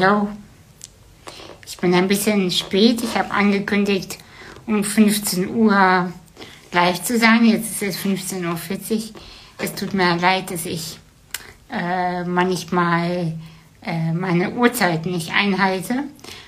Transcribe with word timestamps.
Hallo, 0.00 0.28
ich 1.66 1.76
bin 1.78 1.92
ein 1.92 2.06
bisschen 2.06 2.50
spät. 2.50 3.02
Ich 3.02 3.16
habe 3.16 3.32
angekündigt, 3.32 4.18
um 4.66 4.84
15 4.84 5.48
Uhr 5.48 6.12
live 6.72 7.02
zu 7.02 7.18
sein. 7.18 7.44
Jetzt 7.44 7.82
ist 7.82 7.96
es 7.96 8.04
15.40 8.04 8.44
Uhr. 8.44 9.14
Es 9.58 9.74
tut 9.74 9.94
mir 9.94 10.16
leid, 10.16 10.52
dass 10.52 10.66
ich 10.66 10.98
äh, 11.70 12.22
manchmal 12.22 13.38
äh, 13.82 14.12
meine 14.12 14.52
Uhrzeit 14.52 15.06
nicht 15.06 15.32
einhalte, 15.32 16.04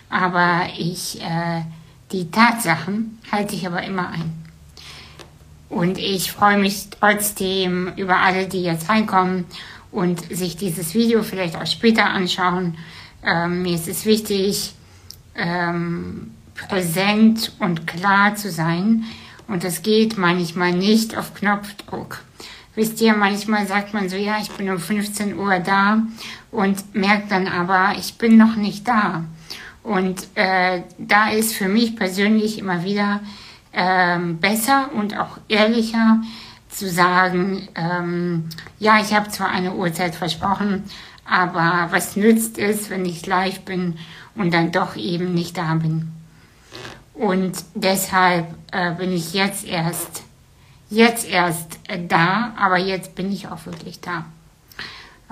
aber 0.09 0.69
ich 0.79 1.21
äh, 1.21 1.63
die 2.13 2.31
Tatsachen 2.31 3.19
halte 3.31 3.55
ich 3.55 3.67
aber 3.67 3.83
immer 3.83 4.09
ein. 4.09 4.33
Und 5.69 5.99
ich 5.99 6.33
freue 6.33 6.59
mich 6.59 6.91
trotzdem 6.91 7.93
über 7.97 8.19
alle, 8.19 8.49
die 8.49 8.63
jetzt 8.63 8.89
reinkommen 8.89 9.45
und 9.93 10.21
sich 10.35 10.57
dieses 10.57 10.95
Video 10.95 11.23
vielleicht 11.23 11.57
auch 11.57 11.67
später 11.67 12.07
anschauen. 12.07 12.77
Ähm, 13.25 13.63
mir 13.63 13.75
ist 13.75 13.87
es 13.87 14.05
wichtig, 14.05 14.75
ähm, 15.37 16.33
präsent 16.55 17.53
und 17.61 17.87
klar 17.87 18.35
zu 18.35 18.51
sein. 18.51 19.05
Und 19.47 19.65
das 19.65 19.83
geht 19.83 20.19
manchmal 20.19 20.73
nicht 20.73 21.17
auf 21.17 21.35
Knopfdruck. 21.35 22.23
Wisst 22.75 23.01
ihr, 23.01 23.15
manchmal 23.15 23.67
sagt 23.67 23.95
man 23.95 24.09
so, 24.09 24.17
ja, 24.17 24.39
ich 24.41 24.51
bin 24.51 24.71
um 24.71 24.79
15 24.79 25.37
Uhr 25.37 25.59
da 25.59 26.03
und 26.51 26.95
merkt 26.95 27.31
dann 27.31 27.49
aber, 27.49 27.95
ich 27.99 28.15
bin 28.15 28.37
noch 28.37 28.57
nicht 28.57 28.87
da. 28.87 29.25
Und 29.83 30.27
äh, 30.35 30.83
da 30.99 31.31
ist 31.31 31.55
für 31.55 31.69
mich 31.69 31.97
persönlich 31.97 32.59
immer 32.59 32.85
wieder 32.85 33.21
ähm, 33.73 34.39
besser 34.39 34.91
und 34.95 35.19
auch 35.19 35.39
ehrlicher 35.49 36.21
zu 36.69 36.89
sagen, 36.89 37.69
ähm, 37.75 38.49
ja, 38.79 39.01
ich 39.01 39.15
habe 39.15 39.31
zwar 39.31 39.49
eine 39.49 39.75
Uhrzeit 39.75 40.15
versprochen, 40.15 40.85
aber 41.25 41.89
was 41.91 42.17
nützt 42.17 42.59
es, 42.59 42.91
wenn 42.91 43.05
ich 43.05 43.27
live 43.27 43.61
bin 43.61 43.99
und 44.35 44.53
dann 44.53 44.73
doch 44.73 44.97
eben 44.97 45.35
nicht 45.35 45.57
da 45.57 45.75
bin? 45.75 46.13
Und 47.15 47.53
deshalb 47.75 48.47
äh, 48.73 48.93
bin 48.93 49.13
ich 49.13 49.35
jetzt 49.35 49.67
erst, 49.67 50.23
jetzt 50.89 51.29
erst 51.29 51.79
äh, 51.89 51.99
da, 52.07 52.53
aber 52.57 52.79
jetzt 52.79 53.15
bin 53.15 53.31
ich 53.33 53.49
auch 53.49 53.67
wirklich 53.67 54.01
da. 54.01 54.25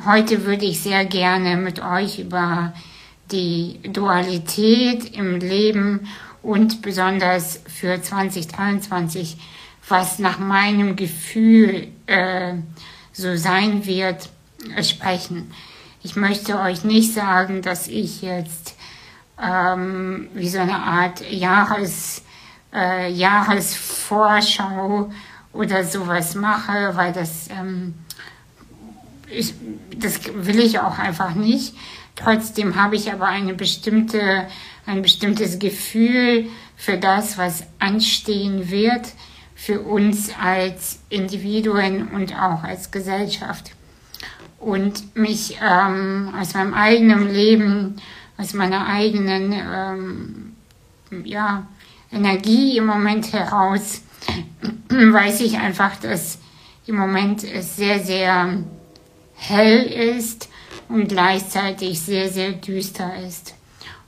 Heute 0.05 0.45
würde 0.45 0.65
ich 0.65 0.81
sehr 0.81 1.05
gerne 1.05 1.57
mit 1.57 1.83
euch 1.83 2.19
über 2.19 2.73
die 3.31 3.81
Dualität 3.93 5.17
im 5.17 5.39
Leben 5.39 6.09
und 6.43 6.83
besonders 6.83 7.61
für 7.67 8.01
2023, 8.01 9.37
was 9.89 10.19
nach 10.19 10.39
meinem 10.39 10.97
Gefühl 10.97 11.89
äh, 12.07 12.55
so 13.13 13.37
sein 13.37 13.87
wird, 13.87 14.29
sprechen. 14.83 15.51
Ich 16.03 16.17
möchte 16.17 16.61
euch 16.61 16.85
nicht 16.85 17.15
sagen, 17.15 17.63
dass 17.63 17.89
ich 17.89 18.23
jetzt 18.23 18.77
ähm, 19.43 20.29
wie 20.35 20.49
so 20.49 20.59
eine 20.59 20.79
Art 20.79 21.29
Jahres, 21.31 22.23
äh, 22.73 23.11
Jahresvorschau 23.11 25.11
oder 25.53 25.85
sowas 25.85 26.35
mache, 26.35 26.93
weil 26.95 27.13
das, 27.13 27.49
ähm, 27.51 27.95
ich, 29.31 29.55
das 29.97 30.21
will 30.35 30.61
ich 30.61 30.79
auch 30.79 30.99
einfach 30.99 31.35
nicht. 31.35 31.75
Trotzdem 32.19 32.75
habe 32.75 32.97
ich 32.97 33.13
aber 33.13 33.27
eine 33.27 33.55
bestimmte, 33.55 34.49
ein 34.87 35.03
bestimmtes 35.03 35.59
Gefühl 35.59 36.49
für 36.77 36.99
das, 36.99 37.39
was 37.39 37.65
anstehen 37.79 38.71
wird 38.71 39.07
für 39.55 39.81
uns 39.81 40.31
als 40.41 41.01
Individuen 41.11 42.09
und 42.09 42.35
auch 42.35 42.65
als 42.65 42.91
Gesellschaft. 42.91 43.71
Und 44.59 45.17
mich 45.17 45.59
ähm, 45.63 46.35
aus 46.37 46.55
meinem 46.55 46.75
eigenen 46.75 47.33
Leben, 47.33 47.97
aus 48.37 48.53
meiner 48.53 48.89
eigenen 48.89 49.53
ähm, 49.53 50.57
ja, 51.25 51.69
Energie 52.11 52.79
im 52.79 52.87
Moment 52.87 53.33
heraus, 53.33 54.03
weiß 54.89 55.41
ich 55.43 55.59
einfach, 55.59 55.97
dass 55.97 56.39
im 56.87 56.97
Moment 56.97 57.45
es 57.45 57.77
sehr, 57.77 58.01
sehr 58.01 58.59
hell 59.35 59.83
ist 59.83 60.49
und 60.89 61.09
gleichzeitig 61.09 62.01
sehr, 62.01 62.29
sehr 62.29 62.53
düster 62.53 63.11
ist. 63.27 63.55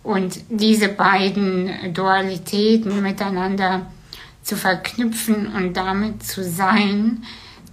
Und 0.03 0.41
diese 0.49 0.89
beiden 0.89 1.93
Dualitäten 1.93 3.03
miteinander 3.03 3.87
zu 4.43 4.57
verknüpfen 4.57 5.49
und 5.49 5.77
damit 5.77 6.23
zu 6.23 6.43
sein, 6.43 7.23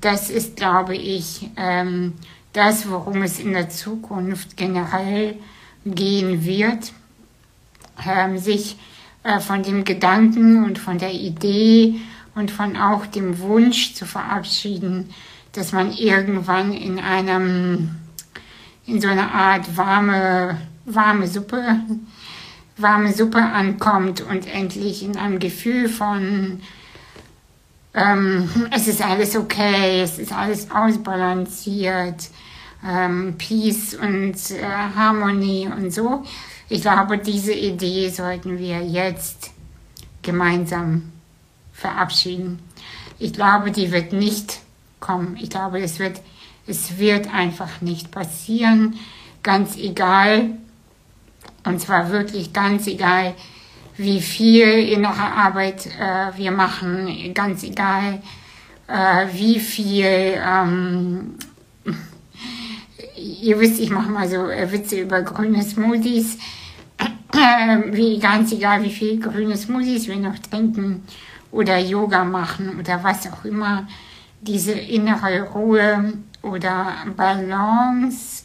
das 0.02 0.30
ist, 0.30 0.58
glaube 0.58 0.96
ich, 0.96 1.50
ähm, 1.56 2.14
das, 2.54 2.90
worum 2.90 3.22
es 3.22 3.40
in 3.40 3.54
der 3.54 3.70
Zukunft 3.70 4.58
generell 4.58 5.36
gehen 5.86 6.44
wird, 6.44 6.92
ähm, 8.06 8.38
sich 8.38 8.78
äh, 9.24 9.40
von 9.40 9.64
dem 9.64 9.84
Gedanken 9.84 10.64
und 10.64 10.80
von 10.80 10.98
der 10.98 11.14
Idee 11.14 11.96
und 12.36 12.52
von 12.52 12.78
auch 12.78 13.06
dem 13.06 13.40
Wunsch 13.40 13.94
zu 13.94 14.06
verabschieden, 14.06 15.10
dass 15.54 15.72
man 15.72 15.92
irgendwann 15.92 16.72
in 16.74 17.00
einem, 17.00 17.96
in 18.88 19.00
so 19.02 19.08
einer 19.08 19.32
Art 19.32 19.78
warme, 19.78 20.58
warme 20.86 21.28
Suppe, 21.28 21.82
warme 22.78 23.14
Suppe 23.14 23.40
ankommt 23.40 24.22
und 24.22 24.52
endlich 24.52 25.04
in 25.04 25.18
einem 25.18 25.40
Gefühl 25.40 25.90
von, 25.90 26.62
ähm, 27.94 28.50
es 28.72 28.88
ist 28.88 29.04
alles 29.04 29.36
okay, 29.36 30.02
es 30.02 30.18
ist 30.18 30.32
alles 30.32 30.72
ausbalanciert, 30.72 32.30
ähm, 32.86 33.36
Peace 33.38 33.94
und 33.96 34.36
äh, 34.52 34.64
Harmonie 34.96 35.68
und 35.68 35.92
so. 35.92 36.24
Ich 36.70 36.82
glaube, 36.82 37.18
diese 37.18 37.54
Idee 37.54 38.10
sollten 38.10 38.58
wir 38.58 38.84
jetzt 38.84 39.52
gemeinsam 40.22 41.12
verabschieden. 41.74 42.60
Ich 43.20 43.34
glaube, 43.34 43.72
die 43.72 43.92
wird 43.92 44.14
nicht 44.14 44.60
kommen. 45.00 45.38
Ich 45.42 45.50
glaube, 45.50 45.80
es 45.80 46.00
wird, 46.00 46.22
es 46.68 46.98
wird 46.98 47.34
einfach 47.34 47.82
nicht 47.82 48.12
passieren. 48.12 48.96
Ganz 49.44 49.78
egal. 49.78 50.52
Und 51.66 51.82
zwar 51.82 52.12
wirklich 52.12 52.54
ganz 52.54 52.88
egal, 52.88 53.34
wie 53.98 54.22
viel 54.22 54.90
innere 54.90 55.34
Arbeit 55.34 55.88
äh, 55.88 56.38
wir 56.38 56.52
machen. 56.52 57.34
Ganz 57.34 57.64
egal, 57.64 58.22
äh, 58.88 59.28
wie 59.34 59.60
viel 59.60 60.06
ähm, 60.06 61.36
ihr 63.18 63.60
wisst, 63.60 63.80
ich 63.80 63.90
mache 63.90 64.12
mal 64.12 64.28
so 64.28 64.48
äh, 64.48 64.72
Witze 64.72 65.02
über 65.02 65.22
grüne 65.22 65.64
Smoothies. 65.64 66.38
wie 67.92 68.20
ganz 68.20 68.52
egal, 68.52 68.84
wie 68.84 68.92
viel 68.92 69.20
grüne 69.20 69.58
Smoothies 69.58 70.08
wir 70.08 70.16
noch 70.16 70.40
trinken 70.40 71.04
oder 71.52 71.78
Yoga 71.78 72.24
machen 72.24 72.80
oder 72.80 73.04
was 73.04 73.32
auch 73.32 73.46
immer. 73.46 73.88
Diese 74.42 74.74
innere 74.74 75.44
Ruhe 75.44 76.14
oder 76.48 76.94
Balance 77.16 78.44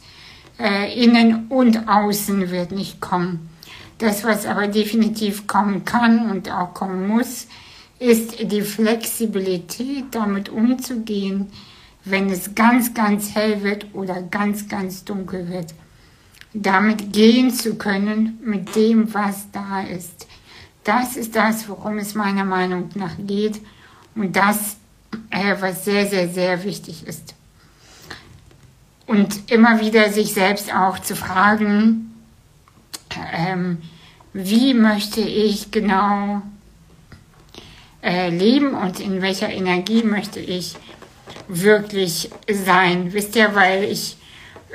äh, 0.59 1.03
innen 1.03 1.47
und 1.49 1.87
außen 1.87 2.51
wird 2.51 2.71
nicht 2.71 3.01
kommen. 3.01 3.49
Das, 3.97 4.23
was 4.23 4.45
aber 4.45 4.67
definitiv 4.67 5.47
kommen 5.47 5.85
kann 5.85 6.29
und 6.29 6.51
auch 6.51 6.73
kommen 6.73 7.07
muss, 7.07 7.47
ist 7.99 8.51
die 8.51 8.61
Flexibilität, 8.61 10.05
damit 10.11 10.49
umzugehen, 10.49 11.51
wenn 12.03 12.29
es 12.29 12.53
ganz, 12.53 12.93
ganz 12.93 13.33
hell 13.33 13.63
wird 13.63 13.85
oder 13.93 14.21
ganz, 14.23 14.67
ganz 14.67 15.05
dunkel 15.05 15.47
wird. 15.49 15.73
Damit 16.53 17.13
gehen 17.13 17.51
zu 17.51 17.75
können 17.75 18.39
mit 18.43 18.75
dem, 18.75 19.13
was 19.13 19.49
da 19.51 19.81
ist. 19.81 20.27
Das 20.83 21.15
ist 21.15 21.35
das, 21.35 21.69
worum 21.69 21.97
es 21.97 22.13
meiner 22.13 22.43
Meinung 22.43 22.89
nach 22.95 23.15
geht 23.17 23.61
und 24.15 24.35
das, 24.35 24.75
äh, 25.29 25.55
was 25.59 25.85
sehr, 25.85 26.05
sehr, 26.07 26.27
sehr 26.27 26.63
wichtig 26.63 27.07
ist. 27.07 27.35
Und 29.05 29.51
immer 29.51 29.81
wieder 29.81 30.11
sich 30.11 30.33
selbst 30.33 30.73
auch 30.73 30.99
zu 30.99 31.15
fragen, 31.15 32.13
ähm, 33.33 33.79
wie 34.33 34.73
möchte 34.73 35.21
ich 35.21 35.71
genau 35.71 36.41
äh, 38.01 38.29
leben 38.29 38.73
und 38.73 38.99
in 38.99 39.21
welcher 39.21 39.49
Energie 39.49 40.03
möchte 40.03 40.39
ich 40.39 40.75
wirklich 41.47 42.29
sein. 42.49 43.13
Wisst 43.13 43.35
ihr, 43.35 43.55
weil 43.55 43.83
ich 43.83 44.17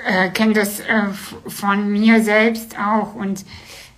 äh, 0.06 0.28
kenne 0.30 0.54
das 0.54 0.80
äh, 0.80 1.08
von 1.46 1.90
mir 1.90 2.22
selbst 2.22 2.78
auch 2.78 3.14
und 3.14 3.44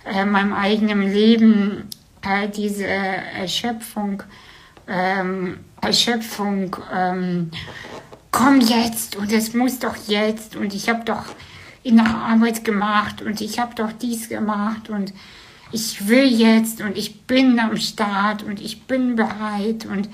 äh, 0.05 0.25
meinem 0.25 0.53
eigenen 0.53 1.01
Leben, 1.01 1.89
äh, 2.21 2.49
diese 2.49 2.85
Erschöpfung, 2.85 4.23
ähm, 4.87 5.59
Erschöpfung, 5.81 6.75
ähm, 6.93 7.51
komm 8.31 8.61
jetzt 8.61 9.15
und 9.15 9.31
es 9.31 9.53
muss 9.53 9.79
doch 9.79 9.95
jetzt 10.07 10.55
und 10.55 10.73
ich 10.73 10.89
habe 10.89 11.03
doch 11.05 11.25
innere 11.83 12.15
Arbeit 12.15 12.63
gemacht 12.63 13.21
und 13.21 13.41
ich 13.41 13.59
habe 13.59 13.75
doch 13.75 13.91
dies 13.91 14.29
gemacht 14.29 14.89
und 14.89 15.13
ich 15.71 16.07
will 16.07 16.25
jetzt 16.25 16.81
und 16.81 16.97
ich 16.97 17.21
bin 17.21 17.59
am 17.59 17.77
Start 17.77 18.43
und 18.43 18.61
ich 18.61 18.83
bin 18.83 19.15
bereit 19.15 19.85
und 19.85 20.09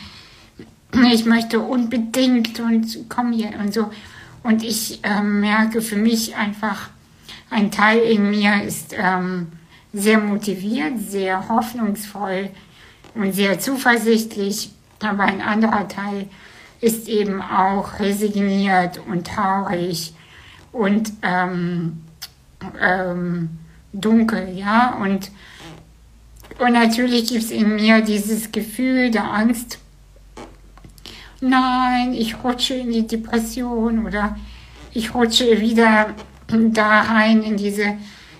ich 1.11 1.25
möchte 1.25 1.59
unbedingt 1.59 2.59
und 2.59 3.09
komm 3.09 3.33
hier 3.33 3.51
und 3.59 3.73
so. 3.73 3.91
Und 4.43 4.63
ich 4.63 5.03
äh, 5.03 5.21
merke 5.21 5.81
für 5.81 5.97
mich 5.97 6.35
einfach, 6.35 6.89
ein 7.49 7.71
Teil 7.71 7.99
in 7.99 8.29
mir 8.29 8.63
ist 8.63 8.93
ähm, 8.97 9.47
sehr 9.93 10.19
motiviert, 10.19 10.99
sehr 10.99 11.47
hoffnungsvoll 11.47 12.49
und 13.15 13.33
sehr 13.33 13.59
zuversichtlich, 13.59 14.71
aber 14.99 15.23
ein 15.23 15.41
anderer 15.41 15.87
Teil 15.87 16.27
ist 16.81 17.07
eben 17.07 17.41
auch 17.41 17.99
resigniert 17.99 18.99
und 19.07 19.27
traurig 19.27 20.13
und 20.71 21.11
ähm, 21.23 22.03
ähm, 22.79 23.49
dunkel, 23.93 24.49
ja. 24.55 24.95
Und, 25.01 25.31
und 26.59 26.73
natürlich 26.73 27.29
gibt 27.29 27.43
es 27.43 27.51
in 27.51 27.75
mir 27.75 28.01
dieses 28.01 28.51
Gefühl 28.51 29.11
der 29.11 29.31
Angst, 29.31 29.79
nein, 31.41 32.13
ich 32.13 32.43
rutsche 32.43 32.75
in 32.75 32.91
die 32.91 33.07
Depression 33.07 34.05
oder 34.05 34.37
ich 34.93 35.13
rutsche 35.13 35.59
wieder 35.59 36.13
da 36.47 37.01
rein 37.01 37.43
in 37.43 37.57
diese, 37.57 37.97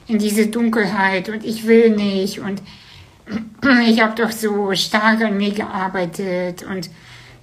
in 0.08 0.18
diese 0.18 0.48
Dunkelheit 0.48 1.30
und 1.30 1.44
ich 1.44 1.68
will 1.68 1.96
nicht 1.96 2.40
und 2.40 2.62
ich 3.88 4.02
habe 4.02 4.16
doch 4.16 4.32
so 4.32 4.74
stark 4.74 5.22
an 5.22 5.38
mir 5.38 5.52
gearbeitet 5.52 6.64
und 6.64 6.90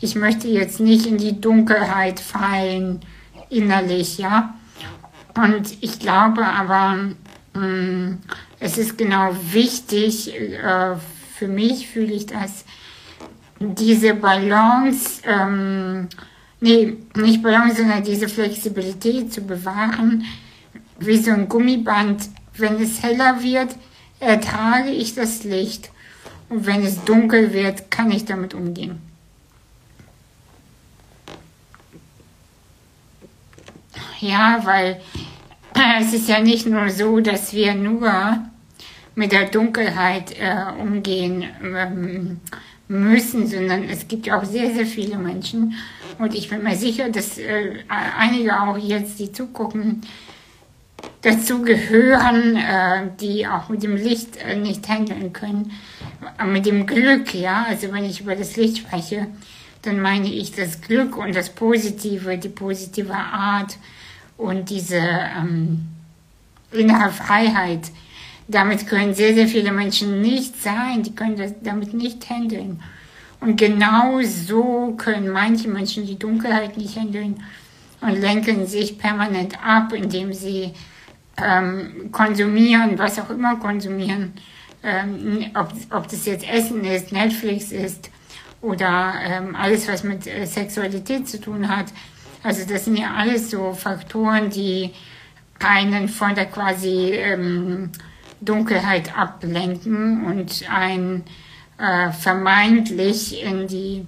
ich 0.00 0.14
möchte 0.14 0.48
jetzt 0.48 0.80
nicht 0.80 1.06
in 1.06 1.18
die 1.18 1.40
Dunkelheit 1.40 2.20
fallen, 2.20 3.00
innerlich, 3.50 4.18
ja. 4.18 4.54
Und 5.36 5.82
ich 5.82 5.98
glaube 5.98 6.46
aber, 6.46 7.10
mm, 7.54 8.18
es 8.60 8.78
ist 8.78 8.96
genau 8.98 9.30
wichtig, 9.52 10.34
äh, 10.34 10.96
für 11.36 11.48
mich 11.48 11.88
fühle 11.88 12.12
ich 12.12 12.26
das, 12.26 12.64
diese 13.58 14.14
Balance, 14.14 15.22
ähm, 15.24 16.08
nee, 16.60 16.96
nicht 17.16 17.42
Balance, 17.42 17.76
sondern 17.76 18.04
diese 18.04 18.28
Flexibilität 18.28 19.32
zu 19.32 19.40
bewahren, 19.42 20.24
wie 20.98 21.16
so 21.16 21.32
ein 21.32 21.48
Gummiband. 21.48 22.28
Wenn 22.56 22.80
es 22.80 23.02
heller 23.02 23.42
wird, 23.42 23.74
ertrage 24.20 24.90
ich 24.90 25.14
das 25.14 25.42
Licht. 25.44 25.90
Und 26.48 26.66
wenn 26.66 26.84
es 26.84 27.02
dunkel 27.04 27.52
wird, 27.52 27.90
kann 27.90 28.12
ich 28.12 28.24
damit 28.24 28.54
umgehen. 28.54 29.00
Ja, 34.20 34.60
weil 34.64 35.00
es 36.00 36.12
ist 36.12 36.28
ja 36.28 36.40
nicht 36.40 36.66
nur 36.66 36.88
so, 36.90 37.20
dass 37.20 37.52
wir 37.52 37.74
nur 37.74 38.38
mit 39.14 39.32
der 39.32 39.48
Dunkelheit 39.48 40.34
äh, 40.38 40.80
umgehen 40.80 41.44
ähm, 41.62 42.40
müssen, 42.88 43.46
sondern 43.46 43.84
es 43.84 44.08
gibt 44.08 44.26
ja 44.26 44.38
auch 44.38 44.44
sehr, 44.44 44.72
sehr 44.74 44.86
viele 44.86 45.18
Menschen. 45.18 45.74
Und 46.18 46.34
ich 46.34 46.48
bin 46.48 46.62
mir 46.62 46.76
sicher, 46.76 47.10
dass 47.10 47.38
äh, 47.38 47.84
einige 48.18 48.60
auch 48.60 48.76
jetzt, 48.76 49.18
die 49.18 49.32
zugucken, 49.32 50.02
dazu 51.22 51.62
gehören, 51.62 52.56
äh, 52.56 53.10
die 53.20 53.46
auch 53.46 53.68
mit 53.68 53.82
dem 53.82 53.96
Licht 53.96 54.36
äh, 54.36 54.56
nicht 54.56 54.88
handeln 54.88 55.32
können. 55.32 55.72
Mit 56.46 56.66
dem 56.66 56.86
Glück, 56.86 57.34
ja, 57.34 57.66
also 57.68 57.92
wenn 57.92 58.04
ich 58.04 58.20
über 58.20 58.36
das 58.36 58.56
Licht 58.56 58.78
spreche, 58.78 59.26
dann 59.86 60.00
meine 60.00 60.28
ich 60.28 60.52
das 60.52 60.80
Glück 60.80 61.16
und 61.16 61.34
das 61.34 61.50
Positive, 61.50 62.38
die 62.38 62.48
positive 62.48 63.14
Art 63.14 63.76
und 64.36 64.70
diese 64.70 64.96
ähm, 64.96 65.86
innere 66.72 67.10
Freiheit. 67.10 67.90
Damit 68.48 68.86
können 68.86 69.14
sehr, 69.14 69.34
sehr 69.34 69.48
viele 69.48 69.72
Menschen 69.72 70.20
nicht 70.20 70.60
sein, 70.62 71.02
die 71.02 71.14
können 71.14 71.36
das 71.36 71.52
damit 71.62 71.94
nicht 71.94 72.28
handeln. 72.28 72.82
Und 73.40 73.56
genau 73.56 74.20
so 74.22 74.94
können 74.96 75.30
manche 75.30 75.68
Menschen 75.68 76.06
die 76.06 76.18
Dunkelheit 76.18 76.76
nicht 76.76 76.96
handeln 76.98 77.42
und 78.00 78.20
lenken 78.20 78.66
sich 78.66 78.98
permanent 78.98 79.58
ab, 79.64 79.92
indem 79.92 80.32
sie 80.32 80.72
ähm, 81.42 82.10
konsumieren, 82.12 82.98
was 82.98 83.18
auch 83.18 83.30
immer 83.30 83.56
konsumieren, 83.56 84.34
ähm, 84.82 85.46
ob, 85.54 85.72
ob 85.90 86.08
das 86.08 86.26
jetzt 86.26 86.46
Essen 86.48 86.84
ist, 86.84 87.12
Netflix 87.12 87.72
ist 87.72 88.10
oder 88.64 89.14
ähm, 89.22 89.54
alles, 89.54 89.86
was 89.88 90.02
mit 90.02 90.26
äh, 90.26 90.46
Sexualität 90.46 91.28
zu 91.28 91.40
tun 91.40 91.68
hat. 91.68 91.86
Also 92.42 92.66
das 92.68 92.84
sind 92.86 92.96
ja 92.96 93.14
alles 93.14 93.50
so 93.50 93.72
Faktoren, 93.72 94.50
die 94.50 94.90
einen 95.58 96.08
von 96.08 96.34
der 96.34 96.46
quasi 96.46 97.12
ähm, 97.12 97.90
Dunkelheit 98.40 99.16
ablenken 99.16 100.26
und 100.26 100.64
ein 100.70 101.22
äh, 101.78 102.10
vermeintlich 102.12 103.42
in 103.42 103.66
die 103.66 104.06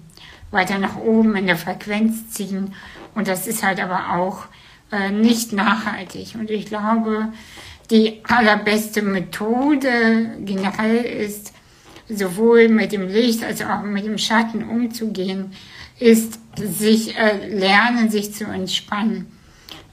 weiter 0.50 0.79
nach 0.79 0.97
oben 0.97 1.37
in 1.37 1.47
der 1.47 1.56
Frequenz 1.56 2.31
ziehen. 2.31 2.75
Und 3.14 3.29
das 3.29 3.47
ist 3.47 3.62
halt 3.62 3.81
aber 3.81 4.14
auch 4.14 4.44
äh, 4.93 5.11
nicht 5.11 5.52
nachhaltig. 5.52 6.35
Und 6.35 6.50
ich 6.50 6.67
glaube, 6.67 7.29
die 7.91 8.20
allerbeste 8.25 9.02
Methode 9.02 10.37
generell 10.41 11.05
ist, 11.05 11.52
sowohl 12.08 12.69
mit 12.69 12.93
dem 12.93 13.08
Licht 13.08 13.43
als 13.43 13.62
auch 13.62 13.82
mit 13.82 14.05
dem 14.05 14.19
Schatten 14.19 14.64
umzugehen, 14.64 15.53
ist 15.99 16.38
sich 16.56 17.17
äh, 17.17 17.49
lernen, 17.49 18.11
sich 18.11 18.32
zu 18.32 18.44
entspannen, 18.44 19.26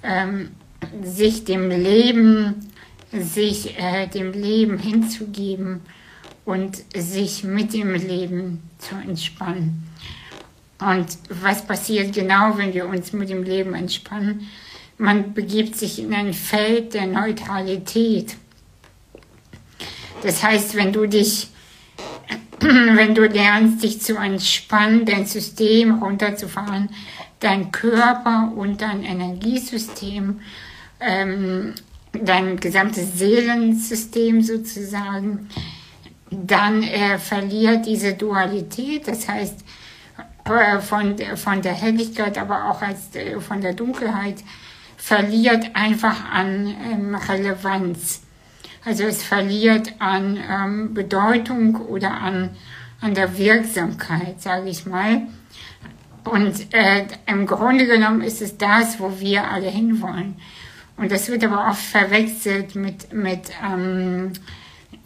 ähm, 0.03 0.51
sich 1.01 1.45
dem 1.45 1.69
Leben, 1.69 2.69
sich 3.11 3.77
äh, 3.79 4.07
dem 4.07 4.33
Leben 4.33 4.77
hinzugeben 4.77 5.81
und 6.45 6.83
sich 6.95 7.43
mit 7.43 7.73
dem 7.73 7.93
Leben 7.93 8.61
zu 8.79 8.95
entspannen. 8.95 9.87
Und 10.79 11.17
was 11.29 11.65
passiert 11.65 12.13
genau, 12.13 12.57
wenn 12.57 12.73
wir 12.73 12.87
uns 12.87 13.13
mit 13.13 13.29
dem 13.29 13.43
Leben 13.43 13.73
entspannen? 13.73 14.47
man 14.97 15.33
begibt 15.33 15.75
sich 15.75 15.99
in 15.99 16.13
ein 16.13 16.33
Feld 16.33 16.93
der 16.93 17.07
Neutralität. 17.07 18.35
Das 20.21 20.43
heißt, 20.43 20.75
wenn 20.75 20.93
du 20.93 21.07
dich, 21.07 21.49
wenn 22.95 23.13
du 23.13 23.25
lernst, 23.25 23.83
dich 23.83 24.01
zu 24.01 24.15
entspannen, 24.15 25.05
dein 25.05 25.25
System 25.25 26.01
runterzufahren, 26.01 26.89
dein 27.39 27.71
Körper 27.71 28.51
und 28.55 28.81
dein 28.81 29.03
Energiesystem, 29.03 30.39
ähm, 30.99 31.75
dein 32.13 32.57
gesamtes 32.57 33.17
Seelensystem 33.17 34.41
sozusagen, 34.41 35.49
dann 36.31 36.83
äh, 36.83 37.17
verliert 37.19 37.85
diese 37.85 38.13
Dualität, 38.13 39.07
das 39.07 39.27
heißt 39.27 39.63
äh, 40.45 40.79
von, 40.79 41.15
von 41.35 41.61
der 41.61 41.73
Helligkeit, 41.73 42.37
aber 42.37 42.69
auch 42.69 42.81
als, 42.81 43.15
äh, 43.15 43.39
von 43.39 43.61
der 43.61 43.73
Dunkelheit, 43.73 44.37
verliert 44.95 45.75
einfach 45.75 46.31
an 46.31 46.73
ähm, 46.91 47.15
Relevanz. 47.15 48.22
Also 48.85 49.03
es 49.03 49.23
verliert 49.23 49.93
an 49.99 50.37
ähm, 50.49 50.93
Bedeutung 50.93 51.75
oder 51.75 52.11
an, 52.11 52.51
an 53.01 53.13
der 53.13 53.37
Wirksamkeit, 53.37 54.41
sage 54.41 54.69
ich 54.69 54.85
mal. 54.85 55.27
Und 56.25 56.73
äh, 56.73 57.05
im 57.25 57.45
Grunde 57.45 57.85
genommen 57.85 58.21
ist 58.21 58.41
es 58.41 58.57
das, 58.57 58.99
wo 58.99 59.19
wir 59.19 59.49
alle 59.49 59.69
hinwollen. 59.69 60.35
Und 60.97 61.11
das 61.11 61.29
wird 61.29 61.43
aber 61.43 61.67
oft 61.69 61.81
verwechselt 61.81 62.75
mit, 62.75 63.13
mit 63.13 63.51
ähm, 63.65 64.33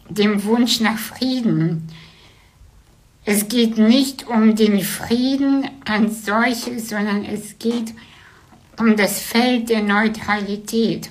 dem 0.10 0.44
Wunsch 0.44 0.80
nach 0.80 0.98
Frieden. 0.98 1.88
Es 3.26 3.48
geht 3.48 3.78
nicht 3.78 4.28
um 4.28 4.56
den 4.56 4.82
Frieden 4.82 5.70
als 5.86 6.26
solches, 6.26 6.90
sondern 6.90 7.26
es 7.26 7.58
geht 7.60 7.92
um 7.92 7.98
um 8.80 8.96
das 8.96 9.20
Feld 9.22 9.70
der 9.70 9.82
Neutralität, 9.82 11.10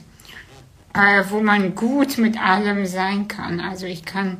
äh, 0.96 1.24
wo 1.30 1.40
man 1.40 1.74
gut 1.74 2.18
mit 2.18 2.40
allem 2.40 2.86
sein 2.86 3.28
kann. 3.28 3.60
Also 3.60 3.86
ich 3.86 4.04
kann, 4.04 4.38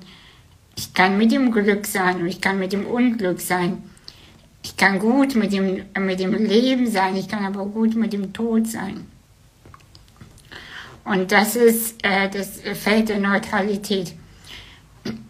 ich 0.77 0.95
kann 0.95 1.19
mit 1.19 1.31
dem 1.33 1.53
Glück 1.53 1.87
sein 1.87 2.21
und 2.21 2.27
ich 2.27 2.41
kann 2.41 2.59
mit 2.59 2.73
dem 2.73 2.87
Unglück 2.87 3.41
sein. 3.41 3.83
Ich 4.63 4.77
kann 4.77 4.99
gut 4.99 5.37
mit 5.37 5.53
dem, 5.53 5.85
mit 5.99 6.19
dem 6.19 6.33
Leben 6.33 6.91
sein, 6.91 7.15
ich 7.15 7.29
kann 7.29 7.45
aber 7.45 7.67
gut 7.67 7.95
mit 7.95 8.13
dem 8.13 8.33
Tod 8.33 8.67
sein. 8.67 9.07
Und 11.05 11.31
das 11.31 11.55
ist 11.55 12.05
äh, 12.05 12.29
das 12.29 12.61
Feld 12.75 13.11
der 13.11 13.21
Neutralität. 13.21 14.15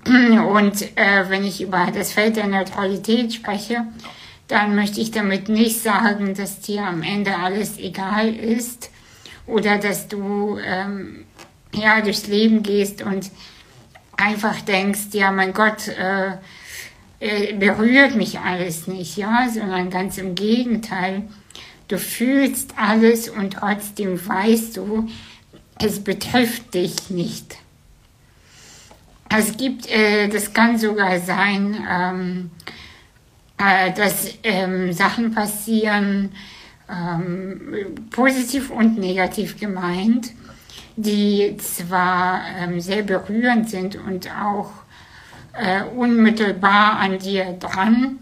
Und 0.07 0.83
äh, 0.97 1.29
wenn 1.29 1.45
ich 1.45 1.61
über 1.61 1.89
das 1.95 2.13
Feld 2.13 2.37
der 2.37 2.47
Neutralität 2.47 3.35
spreche, 3.35 3.85
dann 4.49 4.75
möchte 4.75 5.01
ich 5.01 5.11
damit 5.11 5.51
nicht 5.51 5.83
sagen, 5.83 6.35
dass 6.35 6.61
dir 6.61 6.85
am 6.85 7.03
Ende 7.03 7.37
alles 7.37 7.77
egal 7.79 8.35
ist 8.35 8.91
oder 9.47 9.79
dass 9.79 10.09
du 10.09 10.59
ähm, 10.65 11.25
ja 11.73 12.01
durchs 12.01 12.27
Leben 12.27 12.63
gehst 12.63 13.03
und 13.03 13.31
einfach 14.17 14.61
denkst, 14.63 15.09
ja 15.13 15.31
mein 15.31 15.53
Gott, 15.53 15.89
äh, 15.89 16.33
äh, 17.19 17.55
berührt 17.55 18.15
mich 18.15 18.39
alles 18.39 18.87
nicht, 18.87 19.17
ja, 19.17 19.49
sondern 19.49 19.91
ganz 19.91 20.19
im 20.19 20.35
Gegenteil. 20.35 21.23
Du 21.89 21.99
fühlst 21.99 22.75
alles 22.77 23.29
und 23.29 23.55
trotzdem 23.55 24.19
weißt 24.27 24.77
du, 24.77 25.09
es 25.79 26.03
betrifft 26.03 26.75
dich 26.75 27.11
nicht. 27.11 27.57
es 29.29 29.57
gibt, 29.57 29.89
äh, 29.89 30.29
das 30.29 30.53
kann 30.53 30.79
sogar 30.79 31.19
sein, 31.21 31.77
ähm, 31.89 32.51
äh, 33.59 33.93
dass 33.93 34.35
ähm, 34.43 34.93
Sachen 34.93 35.33
passieren, 35.33 36.33
ähm, 36.91 37.95
positiv 38.11 38.71
und 38.71 38.99
negativ 38.99 39.59
gemeint, 39.59 40.33
die 40.97 41.57
zwar 41.59 42.43
ähm, 42.59 42.81
sehr 42.81 43.03
berührend 43.03 43.69
sind 43.69 43.97
und 43.97 44.31
auch 44.31 44.71
äh, 45.53 45.83
unmittelbar 45.97 46.99
an 46.99 47.19
dir 47.19 47.53
dran 47.59 48.19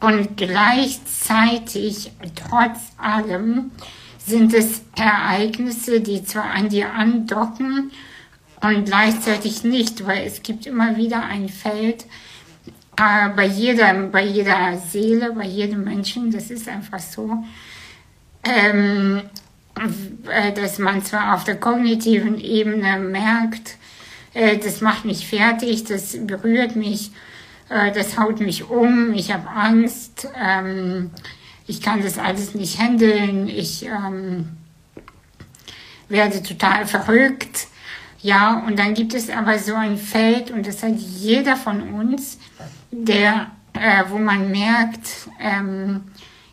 und 0.00 0.36
gleichzeitig 0.36 2.12
trotz 2.34 2.92
allem 2.98 3.70
sind 4.18 4.52
es 4.52 4.82
Ereignisse, 4.96 6.00
die 6.00 6.24
zwar 6.24 6.50
an 6.50 6.68
dir 6.68 6.92
andocken 6.92 7.92
und 8.60 8.84
gleichzeitig 8.84 9.64
nicht, 9.64 10.06
weil 10.06 10.26
es 10.26 10.42
gibt 10.42 10.66
immer 10.66 10.96
wieder 10.96 11.24
ein 11.24 11.48
Feld 11.48 12.04
äh, 12.96 13.28
bei, 13.34 13.46
jeder, 13.46 13.94
bei 13.94 14.24
jeder 14.24 14.78
Seele, 14.78 15.32
bei 15.32 15.46
jedem 15.46 15.84
Menschen, 15.84 16.30
das 16.30 16.50
ist 16.50 16.68
einfach 16.68 16.98
so, 16.98 17.44
ähm, 18.44 19.22
äh, 20.30 20.52
dass 20.52 20.78
man 20.78 21.02
zwar 21.04 21.34
auf 21.34 21.44
der 21.44 21.56
kognitiven 21.56 22.40
Ebene 22.40 22.98
merkt, 22.98 23.76
äh, 24.34 24.58
das 24.58 24.80
macht 24.80 25.04
mich 25.04 25.26
fertig, 25.26 25.84
das 25.84 26.16
berührt 26.26 26.76
mich, 26.76 27.10
äh, 27.68 27.92
das 27.92 28.18
haut 28.18 28.40
mich 28.40 28.68
um, 28.68 29.12
ich 29.12 29.32
habe 29.32 29.48
Angst, 29.48 30.28
ähm, 30.42 31.10
ich 31.66 31.80
kann 31.80 32.02
das 32.02 32.18
alles 32.18 32.54
nicht 32.54 32.78
handeln, 32.78 33.48
ich 33.48 33.86
ähm, 33.86 34.50
werde 36.08 36.42
total 36.42 36.86
verrückt. 36.86 37.68
Ja, 38.22 38.64
und 38.66 38.78
dann 38.78 38.94
gibt 38.94 39.14
es 39.14 39.30
aber 39.30 39.58
so 39.58 39.74
ein 39.74 39.98
Feld, 39.98 40.50
und 40.50 40.66
das 40.66 40.82
hat 40.82 40.96
jeder 40.96 41.56
von 41.56 41.94
uns, 41.94 42.38
der, 42.90 43.50
äh, 43.72 44.04
wo 44.08 44.18
man 44.18 44.50
merkt, 44.50 45.28
ähm, 45.40 46.02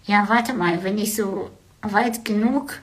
ja, 0.05 0.27
warte 0.27 0.53
mal, 0.53 0.83
wenn 0.83 0.97
ich 0.97 1.15
so 1.15 1.49
weit 1.81 2.25
genug 2.25 2.81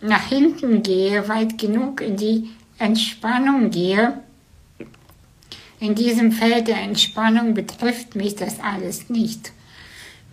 nach 0.00 0.28
hinten 0.28 0.82
gehe, 0.82 1.28
weit 1.28 1.58
genug 1.58 2.00
in 2.00 2.16
die 2.16 2.50
Entspannung 2.78 3.70
gehe, 3.70 4.20
in 5.80 5.94
diesem 5.94 6.32
Feld 6.32 6.68
der 6.68 6.80
Entspannung 6.80 7.54
betrifft 7.54 8.14
mich 8.14 8.36
das 8.36 8.60
alles 8.60 9.10
nicht. 9.10 9.52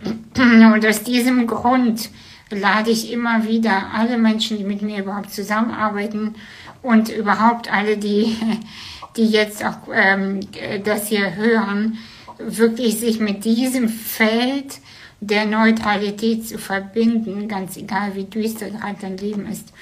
Und 0.36 0.86
aus 0.86 1.02
diesem 1.02 1.46
Grund 1.46 2.10
lade 2.54 2.90
ich 2.90 3.12
immer 3.12 3.46
wieder 3.46 3.90
alle 3.94 4.18
Menschen, 4.18 4.58
die 4.58 4.64
mit 4.64 4.82
mir 4.82 5.00
überhaupt 5.00 5.32
zusammenarbeiten 5.32 6.34
und 6.82 7.08
überhaupt 7.08 7.72
alle, 7.72 7.96
die, 7.96 8.36
die 9.16 9.26
jetzt 9.26 9.64
auch 9.64 9.88
ähm, 9.92 10.40
das 10.84 11.08
hier 11.08 11.34
hören, 11.34 11.98
wirklich 12.38 12.98
sich 12.98 13.20
mit 13.20 13.44
diesem 13.44 13.88
Feld 13.88 14.78
der 15.20 15.46
Neutralität 15.46 16.46
zu 16.48 16.58
verbinden, 16.58 17.46
ganz 17.46 17.76
egal 17.76 18.14
wie 18.14 18.24
düster 18.24 18.70
gerade 18.70 18.96
dein 19.00 19.16
Leben 19.16 19.46
ist 19.46 19.72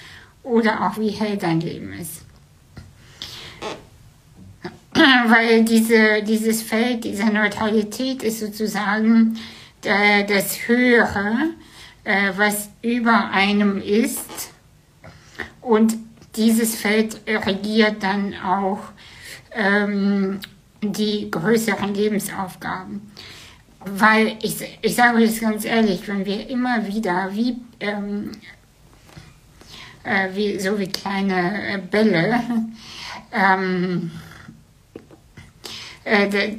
oder 0.43 0.87
auch 0.87 0.99
wie 0.99 1.09
hell 1.09 1.39
dein 1.39 1.61
Leben 1.61 1.93
ist. 1.95 2.23
Weil 4.93 5.65
diese, 5.65 6.23
dieses 6.23 6.61
Feld 6.61 7.05
dieser 7.05 7.31
Neutralität 7.31 8.23
ist 8.23 8.41
sozusagen 8.41 9.39
äh, 9.83 10.25
das 10.27 10.69
Höhere, 10.69 11.51
äh, 12.11 12.33
was 12.37 12.71
über 12.83 13.31
einem 13.31 13.81
ist. 13.81 14.51
Und 15.61 15.97
dieses 16.35 16.75
Feld 16.75 17.21
regiert 17.27 18.03
dann 18.03 18.35
auch 18.45 18.81
ähm, 19.53 20.41
die 20.83 21.31
größeren 21.31 21.95
Lebensaufgaben. 21.95 23.13
Weil 23.85 24.37
ich, 24.43 24.57
ich 24.83 24.95
sage 24.95 25.19
euch 25.19 25.41
ganz 25.41 25.65
ehrlich, 25.65 26.07
wenn 26.09 26.27
wir 26.27 26.49
immer 26.49 26.87
wieder 26.87 27.31
wie, 27.33 27.59
ähm, 27.79 28.33
äh, 30.03 30.29
wie 30.35 30.59
so 30.59 30.79
wie 30.79 30.89
kleine 30.89 31.75
äh, 31.75 31.79
Bälle 31.79 32.41
ähm, 33.33 34.11
äh, 36.05 36.57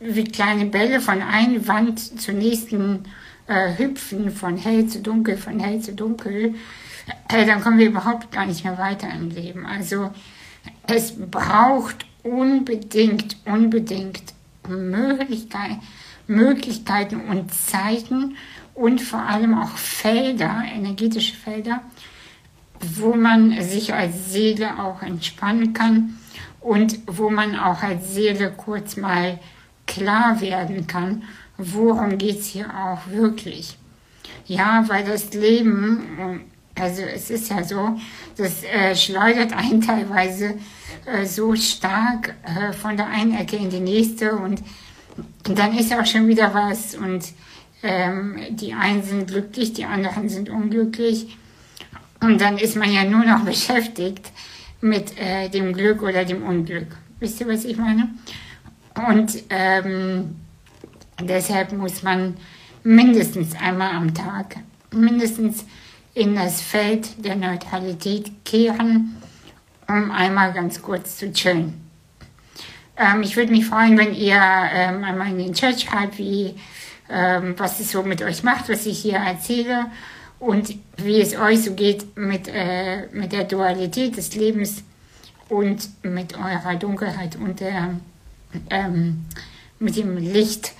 wie 0.00 0.24
kleine 0.24 0.66
Bälle 0.66 1.00
von 1.00 1.20
einer 1.22 1.66
Wand 1.68 2.20
zur 2.20 2.34
nächsten 2.34 3.04
äh, 3.46 3.76
hüpfen, 3.76 4.30
von 4.30 4.56
hell 4.56 4.86
zu 4.86 5.00
dunkel, 5.00 5.36
von 5.36 5.58
hell 5.60 5.80
zu 5.80 5.92
dunkel, 5.92 6.54
äh, 7.28 7.46
dann 7.46 7.62
kommen 7.62 7.78
wir 7.78 7.86
überhaupt 7.86 8.32
gar 8.32 8.46
nicht 8.46 8.64
mehr 8.64 8.78
weiter 8.78 9.08
im 9.10 9.30
Leben. 9.30 9.66
Also 9.66 10.10
es 10.86 11.14
braucht 11.30 12.06
unbedingt, 12.22 13.36
unbedingt 13.44 14.34
Möglichkeit, 14.68 15.78
Möglichkeiten 16.26 17.20
und 17.20 17.52
Zeiten 17.52 18.36
und 18.74 19.00
vor 19.00 19.20
allem 19.20 19.54
auch 19.54 19.76
Felder, 19.76 20.64
energetische 20.74 21.36
Felder, 21.36 21.82
wo 22.80 23.14
man 23.14 23.62
sich 23.62 23.94
als 23.94 24.32
Seele 24.32 24.78
auch 24.78 25.02
entspannen 25.02 25.72
kann 25.74 26.18
und 26.60 26.98
wo 27.06 27.30
man 27.30 27.56
auch 27.56 27.82
als 27.82 28.14
Seele 28.14 28.50
kurz 28.50 28.96
mal 28.96 29.38
klar 29.86 30.40
werden 30.40 30.86
kann, 30.86 31.24
worum 31.56 32.18
geht 32.18 32.40
es 32.40 32.46
hier 32.46 32.66
auch 32.68 33.10
wirklich. 33.10 33.76
Ja, 34.46 34.84
weil 34.88 35.04
das 35.04 35.32
Leben, 35.32 36.42
also 36.78 37.02
es 37.02 37.30
ist 37.30 37.50
ja 37.50 37.62
so, 37.62 37.98
das 38.36 38.62
äh, 38.64 38.94
schleudert 38.94 39.52
einen 39.52 39.80
teilweise 39.80 40.54
äh, 41.06 41.24
so 41.24 41.54
stark 41.54 42.34
äh, 42.44 42.72
von 42.72 42.96
der 42.96 43.06
einen 43.06 43.34
Ecke 43.34 43.56
in 43.56 43.70
die 43.70 43.80
nächste 43.80 44.36
und, 44.36 44.62
und 45.46 45.58
dann 45.58 45.76
ist 45.76 45.92
auch 45.94 46.06
schon 46.06 46.28
wieder 46.28 46.52
was 46.52 46.94
und 46.94 47.24
ähm, 47.82 48.38
die 48.50 48.74
einen 48.74 49.02
sind 49.02 49.28
glücklich, 49.28 49.72
die 49.72 49.84
anderen 49.84 50.28
sind 50.28 50.50
unglücklich 50.50 51.38
und 52.20 52.40
dann 52.40 52.58
ist 52.58 52.76
man 52.76 52.92
ja 52.92 53.04
nur 53.04 53.24
noch 53.24 53.40
beschäftigt 53.44 54.32
mit 54.80 55.18
äh, 55.18 55.48
dem 55.48 55.72
Glück 55.72 56.02
oder 56.02 56.24
dem 56.24 56.42
Unglück. 56.42 56.88
Wisst 57.20 57.40
ihr, 57.40 57.48
was 57.48 57.64
ich 57.64 57.76
meine? 57.76 58.10
Und 59.08 59.44
ähm, 59.50 60.36
deshalb 61.20 61.72
muss 61.72 62.02
man 62.02 62.36
mindestens 62.82 63.54
einmal 63.56 63.94
am 63.94 64.14
Tag, 64.14 64.56
mindestens 64.92 65.64
in 66.14 66.34
das 66.34 66.60
Feld 66.60 67.24
der 67.24 67.36
Neutralität 67.36 68.30
kehren, 68.44 69.16
um 69.88 70.10
einmal 70.10 70.52
ganz 70.52 70.80
kurz 70.80 71.18
zu 71.18 71.32
chillen. 71.32 71.84
Ähm, 72.96 73.22
ich 73.22 73.36
würde 73.36 73.50
mich 73.50 73.66
freuen, 73.66 73.98
wenn 73.98 74.14
ihr 74.14 74.36
ähm, 74.36 75.02
einmal 75.02 75.28
in 75.28 75.38
den 75.38 75.54
Chat 75.54 75.80
schreibt, 75.80 76.18
wie, 76.18 76.54
ähm, 77.10 77.54
was 77.56 77.80
es 77.80 77.90
so 77.90 78.02
mit 78.02 78.22
euch 78.22 78.42
macht, 78.44 78.68
was 78.68 78.86
ich 78.86 79.00
hier 79.00 79.16
erzähle 79.16 79.86
und 80.38 80.76
wie 80.98 81.20
es 81.20 81.36
euch 81.36 81.64
so 81.64 81.72
geht 81.74 82.16
mit, 82.16 82.48
äh, 82.48 83.08
mit 83.12 83.32
der 83.32 83.44
Dualität 83.44 84.16
des 84.16 84.34
Lebens 84.34 84.84
und 85.48 85.88
mit 86.04 86.38
eurer 86.38 86.76
Dunkelheit 86.76 87.36
und 87.36 87.60
der 87.60 87.96
ähm, 88.70 89.24
mit 89.78 89.96
dem 89.96 90.16
Licht. 90.16 90.72